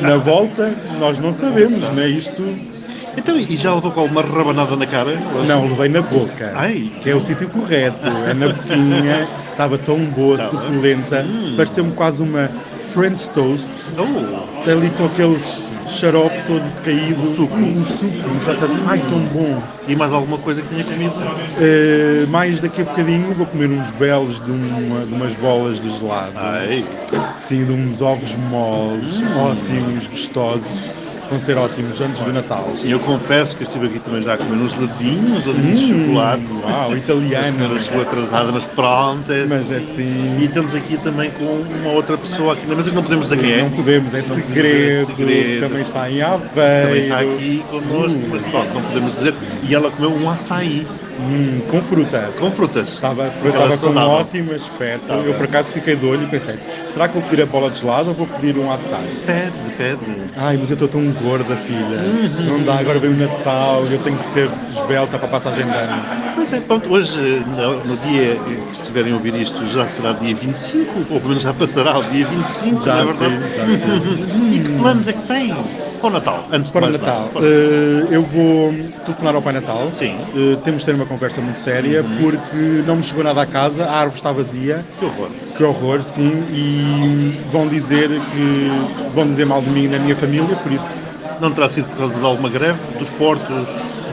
[0.00, 2.42] Na volta, nós não sabemos, não é isto?
[3.16, 5.14] então, e já levou com alguma rabanada na cara?
[5.46, 6.90] Não, levei na boca, Ai.
[7.02, 8.06] que é o sítio correto.
[8.26, 11.54] É na boquinha, estava tão boa, suculenta, Hum.
[11.56, 12.50] pareceu-me quase uma
[12.92, 13.68] French toast.
[13.98, 17.34] Oh, Ali com aqueles xarope todo caído.
[17.34, 17.54] Suco.
[17.56, 18.82] Um suco, exatamente.
[18.86, 19.62] Ai, tão bom.
[19.88, 21.14] e mais alguma coisa que tinha comido?
[21.58, 25.90] Eh, mais daqui a bocadinho vou comer uns belos de, uma- de umas bolas de
[25.98, 26.32] gelado.
[26.36, 26.84] Ai,
[27.48, 31.01] Sim, de uns ovos moles, ótimos, gostosos.
[31.30, 32.68] Vão ser ótimos antes do Natal.
[32.74, 35.92] sim, eu confesso que eu estive aqui também já a comer uns ladinhos, ladinhos de
[35.94, 36.42] Hum, chocolate.
[36.62, 37.52] Uau, A italiano.
[37.52, 39.32] senhora chegou atrasada, mas pronto.
[39.32, 39.92] É Mas é assim.
[39.92, 40.38] assim.
[40.40, 43.40] E estamos aqui também com uma outra pessoa aqui na mesa que não podemos dizer
[43.40, 43.62] quem é.
[43.62, 45.60] Não podemos, é segredo, dizer segredo.
[45.68, 46.50] Também está em Aveiro.
[46.54, 48.28] Também está aqui connosco, Hum.
[48.30, 49.34] mas pronto, não podemos dizer.
[49.62, 50.86] E ela comeu um açaí.
[51.22, 52.32] Hum, com fruta.
[52.38, 52.88] Com frutas.
[52.88, 55.06] Estava, estava com um ótimo aspecto.
[55.06, 55.34] Tá eu bem.
[55.34, 56.58] por acaso fiquei de olho e pensei,
[56.88, 59.08] será que vou pedir a bola de gelado ou vou pedir um açaí?
[59.24, 60.00] Pede, pede.
[60.36, 61.98] Ai, mas eu estou tão gorda, filha.
[61.98, 62.58] Uhum.
[62.58, 65.72] Não dá, agora vem o Natal, eu tenho que ser esbelta para a passagem de
[65.76, 66.02] ano.
[66.34, 70.34] Pois é, pronto, hoje, no, no dia que estiverem a ouvir isto, já será dia
[70.34, 73.36] 25, ou pelo menos já passará o dia 25, Já não é verdade?
[73.36, 74.52] sim, já sim.
[74.52, 75.52] e que planos é que tem
[76.02, 76.44] para o Natal?
[76.52, 77.46] Antes de Para o mais Natal, nada.
[77.46, 78.74] eh, eu vou
[79.06, 79.88] telefonar ao Pai Natal.
[79.92, 80.14] Sim.
[80.34, 83.84] Eh, temos de ter uma conversa muito séria porque não me chegou nada à casa,
[83.84, 84.84] a árvore está vazia.
[84.98, 85.28] Que horror.
[85.56, 86.44] Que horror, sim.
[86.52, 88.70] E vão dizer que
[89.14, 90.86] vão dizer mal de mim na minha família, por isso
[91.42, 93.68] Não terá sido por causa de alguma greve dos portos, dos,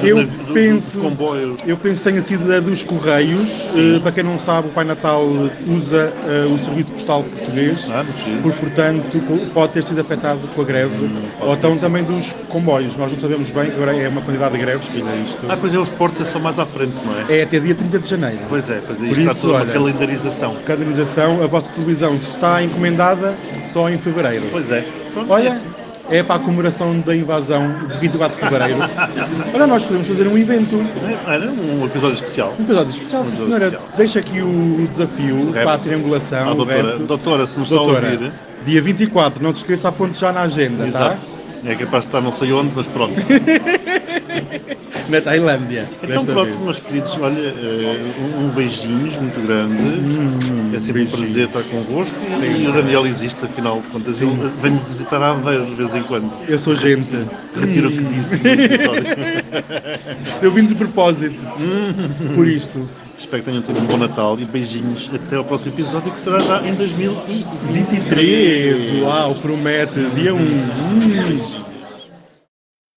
[0.09, 1.59] Eu navi- do- penso- dos comboios?
[1.67, 3.47] Eu penso que tenha sido a dos Correios.
[3.77, 5.23] Eh, para quem não sabe, o Pai Natal
[5.67, 7.87] usa eh, o Serviço Postal Português.
[7.91, 8.03] Ah.
[8.41, 10.95] Por, portanto, po- pode ter sido afetado com a greve.
[11.05, 12.97] Hum, ou então também dos comboios.
[12.97, 15.45] Nós não sabemos bem, agora é uma quantidade de greves, filha, isto.
[15.47, 17.41] Ah, pois é, os portos é só mais à frente, não é?
[17.41, 18.39] É até dia 30 de janeiro.
[18.49, 20.55] Pois é, pois é, Por isto está isso, toda uma olha, calendarização.
[20.65, 23.35] Canalização, a vossa televisão está encomendada
[23.71, 24.45] só em fevereiro.
[24.49, 24.83] Pois é.
[25.13, 25.67] Pronto, é Olha, assim.
[26.11, 28.79] É para a comemoração da invasão de 24 de fevereiro.
[29.53, 30.75] Olha, nós podemos fazer um evento.
[31.27, 32.53] É, Era um episódio especial.
[32.59, 33.65] Um episódio especial, Um episódio senhora.
[33.65, 33.89] especial.
[33.97, 36.49] Deixa aqui o desafio para a triangulação.
[36.51, 38.31] Ah, doutora, doutora, se nos está a Doutora, ouvir.
[38.65, 41.25] dia 24, não se esqueça, aponte já na agenda, Exato.
[41.65, 43.13] É capaz de estar não sei onde, mas pronto.
[45.09, 45.89] Na Tailândia.
[46.03, 46.63] Então pronto, vez.
[46.63, 49.81] meus queridos, olha, eh, um, um beijinhos muito grande.
[49.81, 50.37] Hum,
[50.73, 51.07] é sempre beijinho.
[51.07, 52.15] um prazer estar convosco.
[52.39, 52.63] Sim.
[52.63, 54.21] e o Daniel existe, afinal de contas.
[54.21, 54.31] Ele
[54.61, 56.31] vem-me visitar a Aveiro de vez em quando.
[56.47, 57.09] Eu sou gente.
[57.55, 58.07] Retiro o que Hum.
[58.07, 58.41] disse.
[60.41, 61.43] Eu vim de propósito.
[61.59, 62.33] Hum.
[62.35, 62.87] Por isto.
[63.19, 66.39] Espero que tenham tido um bom Natal e beijinhos até ao próximo episódio, que será
[66.39, 68.03] já em 2023.
[68.07, 69.99] 23, uau, promete.
[70.15, 70.37] Dia 1.
[70.37, 71.68] Hum,